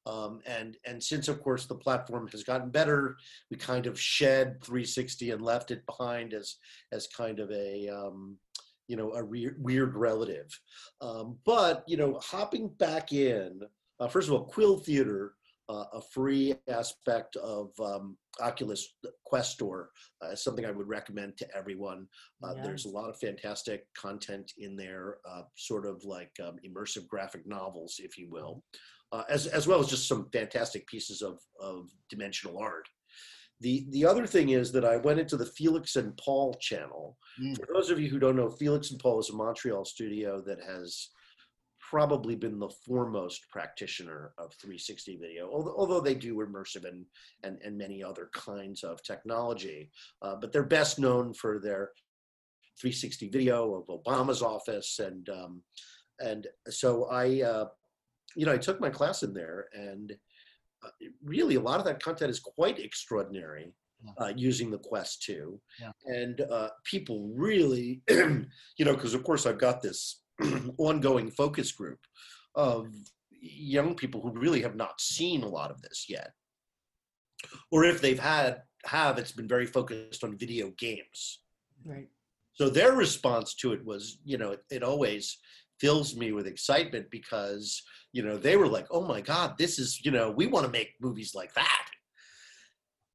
Um, 0.10 0.40
and 0.46 0.78
and 0.86 1.02
since 1.02 1.28
of 1.28 1.42
course 1.42 1.66
the 1.66 1.76
platform 1.76 2.28
has 2.30 2.44
gotten 2.44 2.70
better, 2.70 3.18
we 3.52 3.58
kind 3.58 3.86
of 3.86 4.00
shed 4.00 4.64
360 4.64 5.32
and 5.32 5.42
left 5.42 5.72
it 5.72 5.86
behind 5.86 6.34
as 6.34 6.56
as 6.92 7.08
kind 7.08 7.40
of 7.40 7.52
a 7.52 7.88
um, 7.90 8.38
you 8.88 8.96
know 8.96 9.14
a 9.14 9.24
re- 9.24 9.52
weird 9.58 9.96
relative. 9.96 10.48
Um, 11.02 11.38
but 11.46 11.84
you 11.88 11.98
know, 11.98 12.20
hopping 12.24 12.70
back 12.80 13.14
in, 13.14 13.62
uh, 14.00 14.08
first 14.08 14.28
of 14.28 14.34
all, 14.34 14.46
Quill 14.46 14.80
Theater, 14.80 15.34
uh, 15.70 15.86
a 15.94 16.02
free 16.02 16.56
aspect 16.68 17.36
of 17.36 17.70
um, 17.80 18.18
Oculus 18.42 18.96
Quest 19.26 19.52
Store, 19.52 19.92
uh, 20.24 20.32
is 20.32 20.44
something 20.44 20.66
I 20.66 20.72
would 20.72 20.88
recommend 20.88 21.38
to 21.38 21.56
everyone. 21.56 22.08
Uh, 22.44 22.56
There's 22.64 22.86
a 22.86 22.90
lot 22.90 23.10
of 23.10 23.20
fantastic 23.20 23.86
content 23.96 24.54
in 24.58 24.76
there, 24.76 25.18
uh, 25.30 25.44
sort 25.56 25.86
of 25.86 26.04
like 26.04 26.32
um, 26.44 26.56
immersive 26.68 27.08
graphic 27.08 27.46
novels, 27.46 27.98
if 28.00 28.18
you 28.18 28.28
will, 28.32 28.64
uh, 29.12 29.24
as 29.30 29.48
as 29.48 29.68
well 29.68 29.80
as 29.80 29.88
just 29.88 30.08
some 30.08 30.30
fantastic 30.32 30.88
pieces 30.88 31.22
of 31.22 31.40
of 31.60 31.90
dimensional 32.10 32.58
art. 32.58 32.88
The 33.62 33.86
the 33.90 34.06
other 34.06 34.26
thing 34.26 34.50
is 34.50 34.72
that 34.72 34.86
I 34.86 34.98
went 34.98 35.20
into 35.20 35.38
the 35.38 35.46
Felix 35.46 35.96
and 35.96 36.16
Paul 36.18 36.56
channel. 36.62 37.18
Mm. 37.42 37.58
For 37.58 37.68
those 37.74 37.90
of 37.90 38.00
you 38.00 38.10
who 38.10 38.20
don't 38.20 38.36
know, 38.36 38.50
Felix 38.50 38.92
and 38.92 39.00
Paul 39.00 39.20
is 39.20 39.30
a 39.30 39.36
Montreal 39.36 39.86
studio 39.86 40.42
that 40.46 40.60
has 40.62 41.10
probably 41.90 42.36
been 42.36 42.60
the 42.60 42.70
foremost 42.86 43.50
practitioner 43.50 44.32
of 44.38 44.54
360 44.62 45.18
video, 45.18 45.50
although, 45.52 45.74
although 45.76 46.00
they 46.00 46.14
do 46.14 46.36
immersive 46.36 46.88
and, 46.88 47.04
and, 47.44 47.58
and 47.64 47.76
many 47.76 48.04
other 48.04 48.30
kinds 48.32 48.84
of 48.84 49.02
technology. 49.02 49.90
Uh, 50.22 50.36
but 50.40 50.54
they're 50.54 50.64
best 50.64 51.00
known 51.00 51.34
for 51.34 51.60
their 51.60 51.90
360 52.80 53.30
video 53.30 53.74
of 53.74 53.88
Obama's 53.88 54.44
office. 54.44 55.00
And, 55.00 55.28
um, 55.30 55.64
and 56.20 56.46
so 56.68 57.06
I, 57.06 57.42
uh, 57.42 57.66
you 58.36 58.46
know, 58.46 58.54
I 58.54 58.58
took 58.58 58.80
my 58.80 58.90
class 58.90 59.24
in 59.24 59.34
there 59.34 59.68
and 59.74 60.16
uh, 60.86 60.90
really 61.24 61.56
a 61.56 61.62
lot 61.62 61.80
of 61.80 61.86
that 61.86 62.02
content 62.02 62.32
is 62.32 62.40
quite 62.40 62.80
extraordinary. 62.80 63.74
Yeah. 64.02 64.28
Uh, 64.28 64.34
using 64.34 64.72
the 64.72 64.78
Quest 64.78 65.24
2, 65.24 65.60
Yeah. 65.82 65.92
and 66.06 66.40
uh, 66.40 66.70
people 66.86 67.34
really, 67.36 68.02
you 68.10 68.86
know, 68.86 68.94
because 68.96 69.14
of 69.14 69.26
course 69.26 69.46
I've 69.46 69.60
got 69.60 69.82
this 69.82 70.22
ongoing 70.78 71.30
focus 71.30 71.74
group 71.74 72.00
of 72.56 72.88
young 73.42 73.96
people 73.96 74.22
who 74.22 74.32
really 74.40 74.62
have 74.62 74.78
not 74.78 75.02
seen 75.02 75.44
a 75.44 75.50
lot 75.50 75.70
of 75.70 75.82
this 75.82 76.06
yet, 76.08 76.32
or 77.72 77.84
if 77.84 78.00
they've 78.00 78.18
had 78.20 78.62
have, 78.86 79.18
it's 79.18 79.34
been 79.34 79.50
very 79.50 79.66
focused 79.66 80.24
on 80.24 80.38
video 80.38 80.72
games. 80.78 81.42
Right. 81.84 82.08
So 82.54 82.70
their 82.70 82.94
response 82.94 83.54
to 83.56 83.74
it 83.74 83.84
was, 83.84 84.20
you 84.24 84.38
know, 84.38 84.52
it, 84.52 84.62
it 84.70 84.82
always 84.84 85.38
fills 85.80 86.16
me 86.16 86.32
with 86.32 86.48
excitement 86.48 87.08
because 87.12 87.82
you 88.12 88.24
know 88.24 88.38
they 88.38 88.58
were 88.58 88.68
like, 88.68 88.88
oh 88.92 89.02
my 89.06 89.22
god, 89.22 89.58
this 89.58 89.80
is 89.80 90.04
you 90.04 90.12
know 90.12 90.32
we 90.32 90.48
want 90.48 90.66
to 90.66 90.72
make 90.72 90.94
movies 91.00 91.34
like 91.36 91.54
that. 91.54 91.86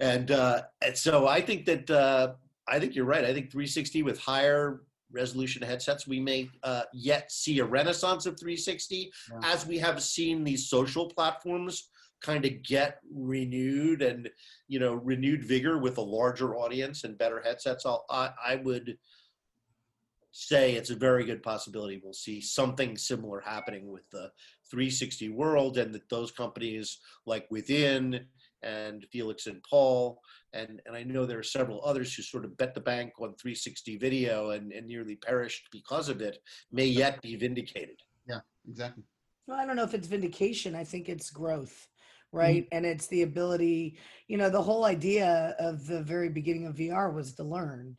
And 0.01 0.31
uh, 0.31 0.63
and 0.83 0.97
so 0.97 1.27
I 1.27 1.41
think 1.41 1.67
that 1.67 1.91
uh, 1.91 2.33
I 2.69 2.79
think 2.81 2.95
you're 2.95 3.05
right. 3.05 3.25
I 3.25 3.33
think 3.33 3.51
360 3.51 4.03
with 4.03 4.19
higher 4.19 4.83
resolution 5.13 5.63
headsets, 5.63 6.07
we 6.09 6.19
may 6.21 6.49
uh, 6.65 6.83
yet 6.93 7.31
see 7.31 7.61
a 7.61 7.65
renaissance 7.65 8.27
of 8.27 8.39
360 8.39 9.13
Yeah. 9.31 9.39
as 9.45 9.65
we 9.67 9.79
have 9.79 10.03
seen 10.03 10.43
these 10.43 10.69
social 10.69 11.09
platforms 11.09 11.89
kind 12.21 12.45
of 12.47 12.63
get 12.63 13.01
renewed 13.15 14.01
and 14.03 14.31
you 14.67 14.81
know 14.81 14.95
renewed 14.95 15.45
vigor 15.45 15.79
with 15.79 15.99
a 15.99 16.03
larger 16.03 16.57
audience 16.57 17.05
and 17.05 17.17
better 17.19 17.41
headsets. 17.41 17.87
I'll, 17.87 18.05
I 18.11 18.31
I 18.45 18.57
would 18.57 18.97
say 20.33 20.75
it's 20.75 20.91
a 20.91 20.97
very 20.97 21.25
good 21.25 21.45
possibility 21.45 22.01
we'll 22.03 22.13
see 22.13 22.41
something 22.41 22.97
similar 22.99 23.39
happening 23.39 23.89
with 23.93 24.03
the 24.11 24.33
360 24.75 25.29
world 25.29 25.79
and 25.79 25.95
that 25.95 26.09
those 26.11 26.33
companies 26.33 26.99
like 27.27 27.47
Within 27.49 28.27
and 28.65 29.07
Felix 29.13 29.47
and 29.47 29.63
Paul 29.63 30.21
and 30.53 30.83
and 30.87 30.97
I 30.97 31.05
know 31.05 31.27
there 31.27 31.39
are 31.39 31.45
several 31.45 31.81
others 31.85 32.13
who 32.13 32.23
sort 32.23 32.45
of 32.45 32.57
bet 32.57 32.75
the 32.75 32.81
bank 32.81 33.13
on 33.21 33.35
360 33.35 33.99
video 33.99 34.51
and, 34.51 34.73
and 34.73 34.87
nearly 34.87 35.15
perished 35.15 35.69
because 35.71 36.09
of 36.09 36.21
it 36.21 36.39
may 36.73 36.87
yet 36.87 37.23
be 37.23 37.37
vindicated. 37.37 37.97
Yeah, 38.29 38.41
exactly. 38.69 39.05
Well, 39.47 39.61
I 39.61 39.67
don't 39.67 39.77
know 39.77 39.85
if 39.85 39.95
it's 39.95 40.09
vindication. 40.09 40.75
I 40.75 40.83
think 40.85 41.09
it's 41.09 41.31
growth, 41.31 41.87
mm-hmm. 42.29 42.39
right? 42.39 42.69
And 42.73 42.85
it's 42.85 43.07
the 43.09 43.23
ability, 43.23 43.99
you 44.27 44.39
know, 44.39 44.51
the 44.51 44.63
whole 44.63 44.85
idea 44.85 45.55
of 45.59 45.87
the 45.87 46.03
very 46.03 46.31
beginning 46.31 46.67
of 46.67 46.77
VR 46.77 47.13
was 47.15 47.35
to 47.35 47.45
learn. 47.45 47.97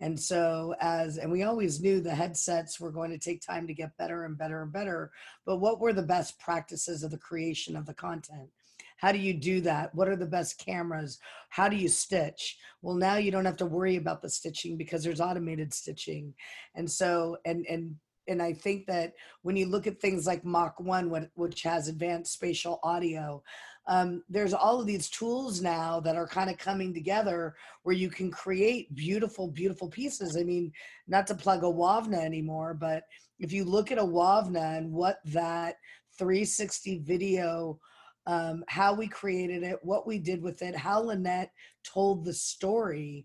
And 0.00 0.18
so, 0.18 0.74
as, 0.80 1.16
and 1.16 1.32
we 1.32 1.42
always 1.42 1.80
knew 1.80 2.00
the 2.00 2.14
headsets 2.14 2.78
were 2.78 2.90
going 2.90 3.10
to 3.10 3.18
take 3.18 3.40
time 3.40 3.66
to 3.66 3.74
get 3.74 3.96
better 3.96 4.24
and 4.24 4.36
better 4.36 4.62
and 4.62 4.72
better. 4.72 5.10
But 5.46 5.56
what 5.56 5.80
were 5.80 5.92
the 5.92 6.02
best 6.02 6.38
practices 6.38 7.02
of 7.02 7.10
the 7.10 7.18
creation 7.18 7.76
of 7.76 7.86
the 7.86 7.94
content? 7.94 8.50
How 8.98 9.12
do 9.12 9.18
you 9.18 9.34
do 9.34 9.60
that? 9.62 9.94
What 9.94 10.08
are 10.08 10.16
the 10.16 10.26
best 10.26 10.58
cameras? 10.58 11.18
How 11.50 11.68
do 11.68 11.76
you 11.76 11.88
stitch? 11.88 12.58
Well, 12.82 12.94
now 12.94 13.16
you 13.16 13.30
don't 13.30 13.44
have 13.44 13.56
to 13.58 13.66
worry 13.66 13.96
about 13.96 14.22
the 14.22 14.30
stitching 14.30 14.76
because 14.76 15.04
there's 15.04 15.20
automated 15.20 15.72
stitching. 15.72 16.34
And 16.74 16.90
so, 16.90 17.36
and, 17.44 17.66
and, 17.68 17.96
and 18.28 18.42
I 18.42 18.52
think 18.52 18.86
that 18.86 19.12
when 19.42 19.56
you 19.56 19.66
look 19.66 19.86
at 19.86 20.00
things 20.00 20.26
like 20.26 20.44
Mach 20.44 20.80
1, 20.80 21.28
which 21.34 21.62
has 21.62 21.88
advanced 21.88 22.32
spatial 22.32 22.80
audio, 22.82 23.42
um, 23.88 24.22
there's 24.28 24.52
all 24.52 24.80
of 24.80 24.86
these 24.86 25.08
tools 25.08 25.62
now 25.62 26.00
that 26.00 26.16
are 26.16 26.26
kind 26.26 26.50
of 26.50 26.58
coming 26.58 26.92
together 26.92 27.54
where 27.84 27.94
you 27.94 28.10
can 28.10 28.30
create 28.30 28.92
beautiful, 28.94 29.48
beautiful 29.48 29.88
pieces. 29.88 30.36
I 30.36 30.42
mean, 30.42 30.72
not 31.06 31.26
to 31.28 31.34
plug 31.34 31.62
Awavena 31.62 32.20
anymore, 32.20 32.74
but 32.74 33.04
if 33.38 33.52
you 33.52 33.64
look 33.64 33.92
at 33.92 33.98
Awavena 33.98 34.78
and 34.78 34.92
what 34.92 35.20
that 35.26 35.76
360 36.18 36.98
video, 36.98 37.78
um, 38.26 38.64
how 38.66 38.92
we 38.92 39.06
created 39.06 39.62
it, 39.62 39.78
what 39.82 40.06
we 40.06 40.18
did 40.18 40.42
with 40.42 40.62
it, 40.62 40.74
how 40.74 41.00
Lynette 41.00 41.52
told 41.84 42.24
the 42.24 42.34
story 42.34 43.24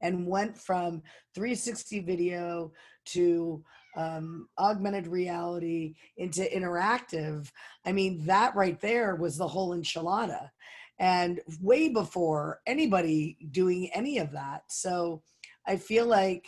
and 0.00 0.26
went 0.26 0.56
from 0.56 1.02
360 1.34 2.00
video 2.00 2.72
to 3.06 3.62
um, 3.96 4.48
augmented 4.58 5.06
reality 5.06 5.94
into 6.16 6.42
interactive. 6.42 7.50
I 7.84 7.92
mean, 7.92 8.24
that 8.26 8.54
right 8.54 8.80
there 8.80 9.16
was 9.16 9.36
the 9.36 9.48
whole 9.48 9.76
enchilada. 9.76 10.50
And 10.98 11.40
way 11.60 11.88
before 11.88 12.60
anybody 12.66 13.38
doing 13.50 13.90
any 13.94 14.18
of 14.18 14.32
that. 14.32 14.64
So 14.68 15.22
I 15.66 15.76
feel 15.76 16.06
like 16.06 16.46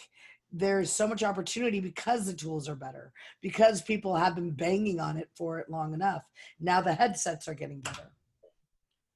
there's 0.53 0.91
so 0.91 1.09
much 1.09 1.23
opportunity 1.23 1.81
because 1.81 2.27
the 2.27 2.35
tools 2.35 2.69
are 2.69 2.75
better, 2.75 3.12
because 3.41 3.81
people 3.81 4.15
have 4.15 4.35
been 4.35 4.51
banging 4.51 5.01
on 5.01 5.17
it 5.17 5.31
for 5.35 5.59
it 5.59 5.71
long 5.71 5.95
enough. 5.95 6.23
Now 6.61 6.83
the 6.83 6.93
headsets 6.93 7.49
are 7.49 7.55
getting 7.55 7.81
better. 7.81 8.12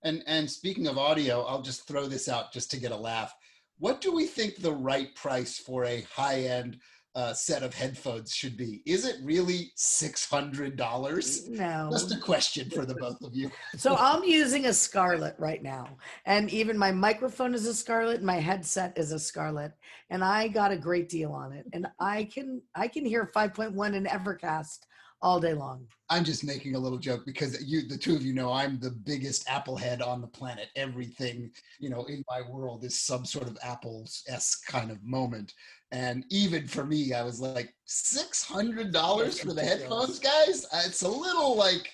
And 0.03 0.23
and 0.27 0.51
speaking 0.51 0.87
of 0.87 0.99
audio, 0.99 1.43
I'll 1.43 1.63
just 1.63 1.87
throw 1.87 2.07
this 2.07 2.29
out 2.29 2.53
just 2.53 2.71
to 2.71 2.79
get 2.79 2.93
a 2.93 2.97
laugh. 2.97 3.35
What 3.79 4.01
do 4.01 4.15
we 4.15 4.27
think 4.27 4.57
the 4.57 4.73
right 4.73 5.15
price 5.15 5.59
for 5.59 5.85
a 5.85 6.01
high-end 6.15 6.79
uh, 7.15 7.33
set 7.33 7.63
of 7.63 7.75
headphones 7.75 8.33
should 8.35 8.57
be? 8.57 8.83
Is 8.85 9.07
it 9.07 9.17
really 9.23 9.73
six 9.75 10.29
hundred 10.29 10.77
dollars? 10.77 11.49
No. 11.49 11.89
Just 11.91 12.15
a 12.15 12.19
question 12.19 12.69
for 12.71 12.85
the 12.85 12.95
both 12.95 13.23
of 13.23 13.35
you. 13.35 13.51
So 13.77 13.97
I'm 13.97 14.23
using 14.25 14.67
a 14.67 14.73
Scarlett 14.73 15.35
right 15.39 15.63
now, 15.63 15.97
and 16.27 16.51
even 16.51 16.77
my 16.77 16.93
microphone 16.93 17.55
is 17.55 17.67
a 17.67 17.75
Scarlett, 17.75 18.23
my 18.23 18.37
headset 18.37 18.97
is 18.97 19.13
a 19.13 19.19
Scarlett, 19.19 19.73
and 20.11 20.23
I 20.23 20.49
got 20.49 20.73
a 20.73 20.77
great 20.77 21.09
deal 21.09 21.33
on 21.33 21.53
it, 21.53 21.67
and 21.73 21.87
I 22.01 22.25
can 22.25 22.61
I 22.75 22.89
can 22.89 23.05
hear 23.05 23.31
5.1 23.35 23.95
in 23.95 24.05
Evercast 24.05 24.81
all 25.23 25.41
day 25.41 25.55
long. 25.55 25.87
I'm 26.09 26.25
just 26.25 26.45
making 26.45 26.75
a 26.75 26.79
little 26.79 26.99
joke 26.99 27.23
because 27.27 27.61
you, 27.67 27.89
the 27.89 27.97
two 27.99 28.15
of 28.15 28.23
you 28.23 28.33
know, 28.33 28.53
I'm 28.53 28.79
the 28.79 28.91
biggest 28.91 29.49
Apple 29.51 29.77
head 29.77 30.01
on 30.03 30.21
the 30.21 30.27
planet. 30.29 30.69
Everything, 30.77 31.51
you 31.81 31.91
know, 31.91 32.05
in 32.05 32.23
my 32.29 32.43
world 32.49 32.85
is 32.85 33.01
some 33.01 33.25
sort 33.25 33.49
of 33.49 33.59
Apple's 33.63 34.23
esque 34.29 34.67
kind 34.67 34.91
of 34.91 35.03
moment. 35.03 35.53
And 35.93 36.25
even 36.31 36.67
for 36.67 36.85
me, 36.85 37.13
I 37.13 37.23
was 37.23 37.41
like, 37.41 37.75
six 37.87 38.45
hundred 38.45 38.93
dollars 38.93 39.41
for 39.41 39.53
the 39.53 39.63
headphones, 39.63 40.19
guys. 40.19 40.65
Uh, 40.73 40.83
It's 40.85 41.03
a 41.03 41.09
little 41.09 41.57
like, 41.57 41.89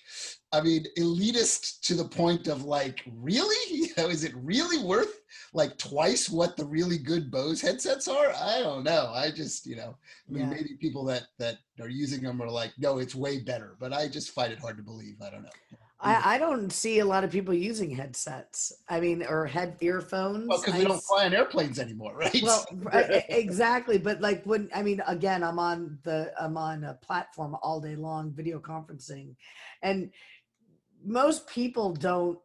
I 0.52 0.60
mean, 0.60 0.84
elitist 0.98 1.80
to 1.82 1.94
the 1.94 2.04
point 2.04 2.46
of 2.46 2.64
like, 2.64 3.02
really? 3.16 3.56
You 3.82 4.02
know, 4.04 4.08
is 4.08 4.24
it 4.24 4.32
really 4.36 4.82
worth 4.82 5.20
like 5.52 5.76
twice 5.76 6.30
what 6.30 6.56
the 6.56 6.64
really 6.64 6.96
good 6.96 7.30
Bose 7.30 7.60
headsets 7.60 8.08
are? 8.08 8.32
I 8.32 8.60
don't 8.60 8.84
know. 8.84 9.12
I 9.14 9.30
just, 9.30 9.66
you 9.66 9.76
know, 9.76 9.96
I 10.28 10.32
mean, 10.32 10.44
Yeah. 10.44 10.50
maybe 10.50 10.76
people 10.80 11.04
that 11.06 11.24
that 11.38 11.58
are 11.80 11.88
using 11.90 12.22
them 12.22 12.40
are 12.40 12.48
like, 12.48 12.72
no, 12.78 12.98
it's 12.98 13.14
way 13.14 13.40
better. 13.40 13.76
But 13.78 13.92
I 13.92 14.08
just 14.08 14.30
find 14.30 14.50
it 14.52 14.58
hard 14.58 14.78
to 14.78 14.82
believe. 14.82 15.16
I 15.20 15.30
don't 15.30 15.42
know. 15.42 15.50
I, 16.00 16.34
I 16.34 16.38
don't 16.38 16.70
see 16.70 16.98
a 16.98 17.04
lot 17.04 17.22
of 17.22 17.30
people 17.30 17.54
using 17.54 17.90
headsets. 17.90 18.72
I 18.88 18.98
mean, 18.98 19.22
or 19.22 19.46
head 19.46 19.76
earphones. 19.80 20.48
Well, 20.48 20.60
because 20.60 20.78
we 20.78 20.84
don't 20.84 21.02
fly 21.02 21.26
on 21.26 21.34
airplanes 21.34 21.78
anymore, 21.78 22.16
right? 22.16 22.42
well 22.42 22.64
exactly 23.28 23.98
but 23.98 24.20
like 24.20 24.42
when 24.44 24.68
i 24.74 24.82
mean 24.82 25.02
again 25.06 25.42
i'm 25.44 25.58
on 25.58 25.98
the 26.02 26.32
i'm 26.40 26.56
on 26.56 26.84
a 26.84 26.94
platform 26.94 27.56
all 27.62 27.80
day 27.80 27.94
long 27.94 28.32
video 28.32 28.58
conferencing 28.58 29.34
and 29.82 30.10
most 31.04 31.46
people 31.48 31.92
don't 31.92 32.38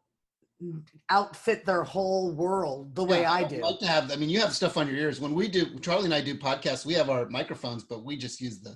outfit 1.10 1.66
their 1.66 1.84
whole 1.84 2.32
world 2.32 2.96
the 2.96 3.04
way 3.04 3.22
Yeah, 3.22 3.32
i 3.32 3.42
would 3.42 3.50
do 3.50 3.62
like 3.62 3.80
to 3.80 3.88
have. 3.88 4.12
I 4.12 4.16
mean, 4.16 4.30
you 4.30 4.40
have 4.40 4.54
stuff 4.54 4.76
on 4.76 4.88
your 4.88 4.98
ears. 4.98 5.20
When 5.22 5.36
we 5.36 5.48
do, 5.48 5.78
Charlie 5.80 6.06
and 6.06 6.14
I 6.14 6.22
do 6.22 6.36
podcasts. 6.36 6.86
We 6.86 6.94
have 6.96 7.10
our 7.12 7.30
microphones, 7.30 7.84
but 7.84 8.04
we 8.04 8.18
just 8.18 8.42
use 8.42 8.60
the 8.60 8.76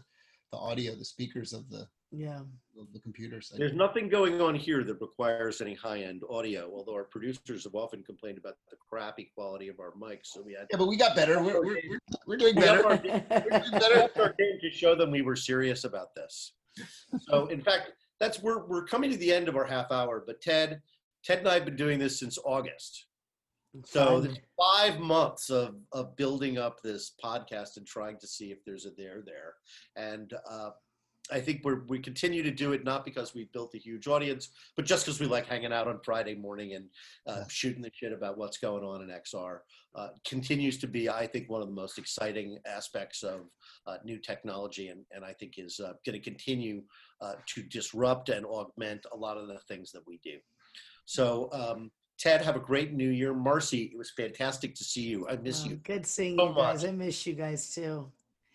the 0.51 0.57
audio, 0.57 0.93
the 0.95 1.05
speakers 1.05 1.53
of 1.53 1.69
the 1.69 1.87
yeah 2.11 2.39
of 2.79 2.91
the 2.93 2.99
computers. 2.99 3.51
There's 3.57 3.73
nothing 3.73 4.09
going 4.09 4.41
on 4.41 4.53
here 4.53 4.83
that 4.83 4.99
requires 5.01 5.59
any 5.61 5.73
high-end 5.73 6.21
audio, 6.29 6.69
although 6.73 6.93
our 6.93 7.05
producers 7.05 7.63
have 7.63 7.73
often 7.73 8.03
complained 8.03 8.37
about 8.37 8.55
the 8.69 8.77
crappy 8.89 9.31
quality 9.33 9.67
of 9.69 9.79
our 9.79 9.93
mics. 9.93 10.25
So 10.33 10.41
we 10.41 10.53
had 10.53 10.67
Yeah, 10.69 10.77
but 10.77 10.87
we 10.87 10.97
got 10.97 11.15
better. 11.15 11.41
We're 11.41 11.61
we're, 11.65 11.81
we're, 11.89 11.99
we're 12.27 12.37
doing 12.37 12.55
We 12.57 12.61
have 12.63 12.83
better. 12.83 12.87
our- 12.89 13.71
we 13.71 13.79
better 13.79 14.09
our 14.21 14.33
game 14.37 14.59
to 14.61 14.69
show 14.71 14.93
them 14.95 15.09
we 15.09 15.21
were 15.23 15.35
serious 15.37 15.83
about 15.85 16.13
this. 16.15 16.53
So, 17.27 17.47
in 17.47 17.61
fact, 17.61 17.91
that's 18.21 18.41
we're 18.41 18.65
we're 18.67 18.85
coming 18.85 19.09
to 19.09 19.17
the 19.17 19.33
end 19.33 19.49
of 19.49 19.57
our 19.57 19.65
half 19.65 19.91
hour. 19.91 20.23
But 20.25 20.39
Ted, 20.41 20.79
Ted 21.25 21.39
and 21.39 21.49
I 21.49 21.55
have 21.55 21.65
been 21.65 21.75
doing 21.75 21.99
this 21.99 22.19
since 22.19 22.37
August. 22.45 23.07
So 23.85 24.19
there's 24.19 24.37
five 24.59 24.99
months 24.99 25.49
of 25.49 25.75
of 25.91 26.15
building 26.15 26.57
up 26.57 26.81
this 26.81 27.13
podcast 27.23 27.77
and 27.77 27.87
trying 27.87 28.17
to 28.19 28.27
see 28.27 28.51
if 28.51 28.59
there's 28.65 28.85
a 28.85 28.91
there 28.91 29.23
there. 29.25 29.53
And 29.95 30.31
uh, 30.49 30.69
I 31.31 31.39
think 31.39 31.61
we're 31.63 31.83
we 31.87 31.97
continue 31.99 32.43
to 32.43 32.51
do 32.51 32.73
it 32.73 32.83
not 32.83 33.05
because 33.05 33.33
we've 33.33 33.51
built 33.53 33.73
a 33.73 33.77
huge 33.77 34.07
audience, 34.07 34.49
but 34.75 34.85
just 34.85 35.05
because 35.05 35.19
we 35.19 35.25
like 35.27 35.47
hanging 35.47 35.71
out 35.71 35.87
on 35.87 35.99
Friday 36.03 36.35
morning 36.35 36.73
and 36.73 36.89
uh, 37.25 37.37
Yeah. 37.39 37.43
shooting 37.47 37.81
the 37.81 37.91
shit 37.93 38.11
about 38.11 38.37
what's 38.37 38.57
going 38.57 38.83
on 38.83 39.01
in 39.01 39.09
XR. 39.09 39.59
Uh, 39.95 40.09
continues 40.25 40.77
to 40.79 40.87
be, 40.87 41.09
I 41.09 41.25
think, 41.25 41.49
one 41.49 41.61
of 41.61 41.67
the 41.67 41.73
most 41.73 41.97
exciting 41.97 42.59
aspects 42.65 43.23
of 43.23 43.49
uh, 43.87 43.97
new 44.03 44.17
technology, 44.19 44.89
and, 44.89 45.05
and 45.11 45.23
I 45.23 45.33
think 45.33 45.57
is 45.57 45.79
uh, 45.79 45.93
going 46.05 46.19
to 46.21 46.29
continue 46.29 46.83
uh, 47.21 47.33
to 47.47 47.63
disrupt 47.63 48.29
and 48.29 48.45
augment 48.45 49.05
a 49.11 49.15
lot 49.17 49.37
of 49.37 49.47
the 49.47 49.59
things 49.67 49.91
that 49.93 50.05
we 50.05 50.19
do. 50.23 50.37
So, 51.05 51.49
um, 51.53 51.91
Ted, 52.19 52.41
have 52.41 52.55
a 52.55 52.59
great 52.59 52.93
new 52.93 53.09
year. 53.09 53.33
Marcy, 53.33 53.83
it 53.93 53.97
was 53.97 54.11
fantastic 54.11 54.75
to 54.75 54.83
see 54.83 55.01
you. 55.01 55.27
I 55.27 55.37
miss 55.37 55.65
Oh, 55.65 55.69
you. 55.69 55.75
good 55.77 56.05
seeing 56.05 56.37
so 56.37 56.49
you 56.49 56.55
guys 56.55 56.83
much. 56.83 56.89
i 56.89 56.93
miss 56.93 57.25
you 57.25 57.33
guys 57.33 57.73
too 57.73 58.11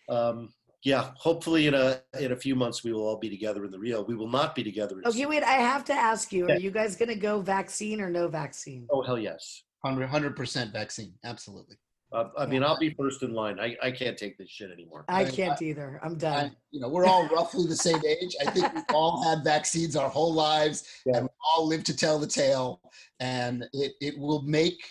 Um, 0.09 0.53
yeah, 0.83 1.11
hopefully 1.17 1.67
in 1.67 1.73
a 1.73 1.99
in 2.19 2.31
a 2.31 2.35
few 2.35 2.55
months 2.55 2.83
we 2.83 2.93
will 2.93 3.01
all 3.07 3.17
be 3.17 3.29
together 3.29 3.65
in 3.65 3.71
the 3.71 3.79
real. 3.79 4.05
We 4.05 4.15
will 4.15 4.29
not 4.29 4.55
be 4.55 4.63
together. 4.63 4.99
In 4.99 5.05
okay 5.07 5.25
wait 5.25 5.43
i 5.43 5.53
have 5.53 5.83
to 5.85 5.93
ask 5.93 6.31
you 6.31 6.47
Yeah. 6.47 6.55
are 6.55 6.59
you 6.59 6.71
guys 6.71 6.95
gonna 6.95 7.15
go 7.15 7.41
vaccine 7.41 7.99
or 8.01 8.09
no 8.09 8.27
vaccine 8.27 8.87
Oh 8.89 9.01
hell 9.01 9.17
yes. 9.19 9.63
100 9.81 10.35
percent 10.35 10.73
vaccine. 10.73 11.13
Absolutely. 11.23 11.77
Uh, 12.11 12.29
I 12.37 12.45
mean, 12.45 12.63
I'll 12.63 12.79
be 12.79 12.91
first 12.97 13.21
in 13.21 13.33
line. 13.33 13.59
I, 13.59 13.75
I 13.83 13.91
can't 13.91 14.17
take 14.17 14.37
this 14.37 14.49
shit 14.49 14.71
anymore. 14.71 15.03
I 15.09 15.25
I- 15.25 15.29
can't 15.29 15.61
either. 15.61 15.99
I'm 16.01 16.13
I, 16.13 16.15
done. 16.15 16.55
you 16.71 16.79
know, 16.79 16.87
we're 16.87 17.05
all 17.05 17.27
roughly 17.27 17.65
the 17.67 17.75
same 17.75 18.01
age. 18.07 18.33
I 18.45 18.49
think 18.49 18.73
we've 18.73 18.83
all 18.93 19.21
had 19.23 19.43
vaccines 19.43 19.97
our 19.97 20.07
whole 20.09 20.33
lives, 20.33 20.87
Yeah. 21.05 21.17
and 21.17 21.23
we 21.25 21.29
all 21.53 21.67
live 21.67 21.83
to 21.83 21.95
tell 21.95 22.17
the 22.17 22.27
tale. 22.27 22.79
And 23.19 23.65
it, 23.73 23.91
it 23.99 24.17
will 24.17 24.41
make 24.43 24.81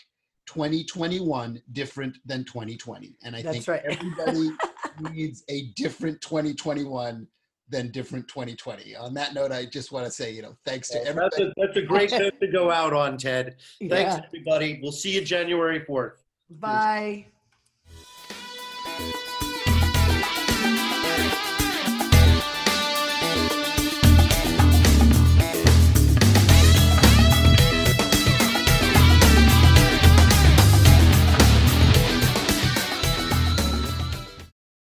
2021 0.46 1.60
different 1.72 2.18
than 2.26 2.44
2020. 2.44 3.16
And 3.24 3.34
I 3.34 3.42
That's 3.42 3.56
think 3.64 3.68
right. 3.68 3.82
everybody 3.84 4.50
needs 5.12 5.44
a 5.48 5.68
different 5.76 6.20
2021 6.20 7.26
than 7.68 7.90
different 7.90 8.28
2020. 8.28 8.94
On 8.96 9.12
that 9.14 9.34
note, 9.34 9.50
I 9.50 9.64
just 9.64 9.90
want 9.90 10.06
to 10.06 10.10
say, 10.10 10.30
you 10.32 10.42
know, 10.42 10.56
thanks 10.64 10.88
to 10.90 10.98
That's 10.98 11.08
everybody. 11.10 11.42
a, 11.44 11.52
that's 11.56 11.76
a 11.76 11.82
great 11.82 12.10
note 12.12 12.38
to 12.40 12.46
go 12.46 12.70
out 12.70 12.92
on, 12.92 13.16
Ted. 13.18 13.56
Thanks, 13.80 14.16
Yeah. 14.16 14.20
everybody. 14.24 14.78
We'll 14.82 14.92
see 14.92 15.14
you 15.14 15.22
January 15.24 15.80
4th. 15.80 16.18
Bye. 16.48 17.26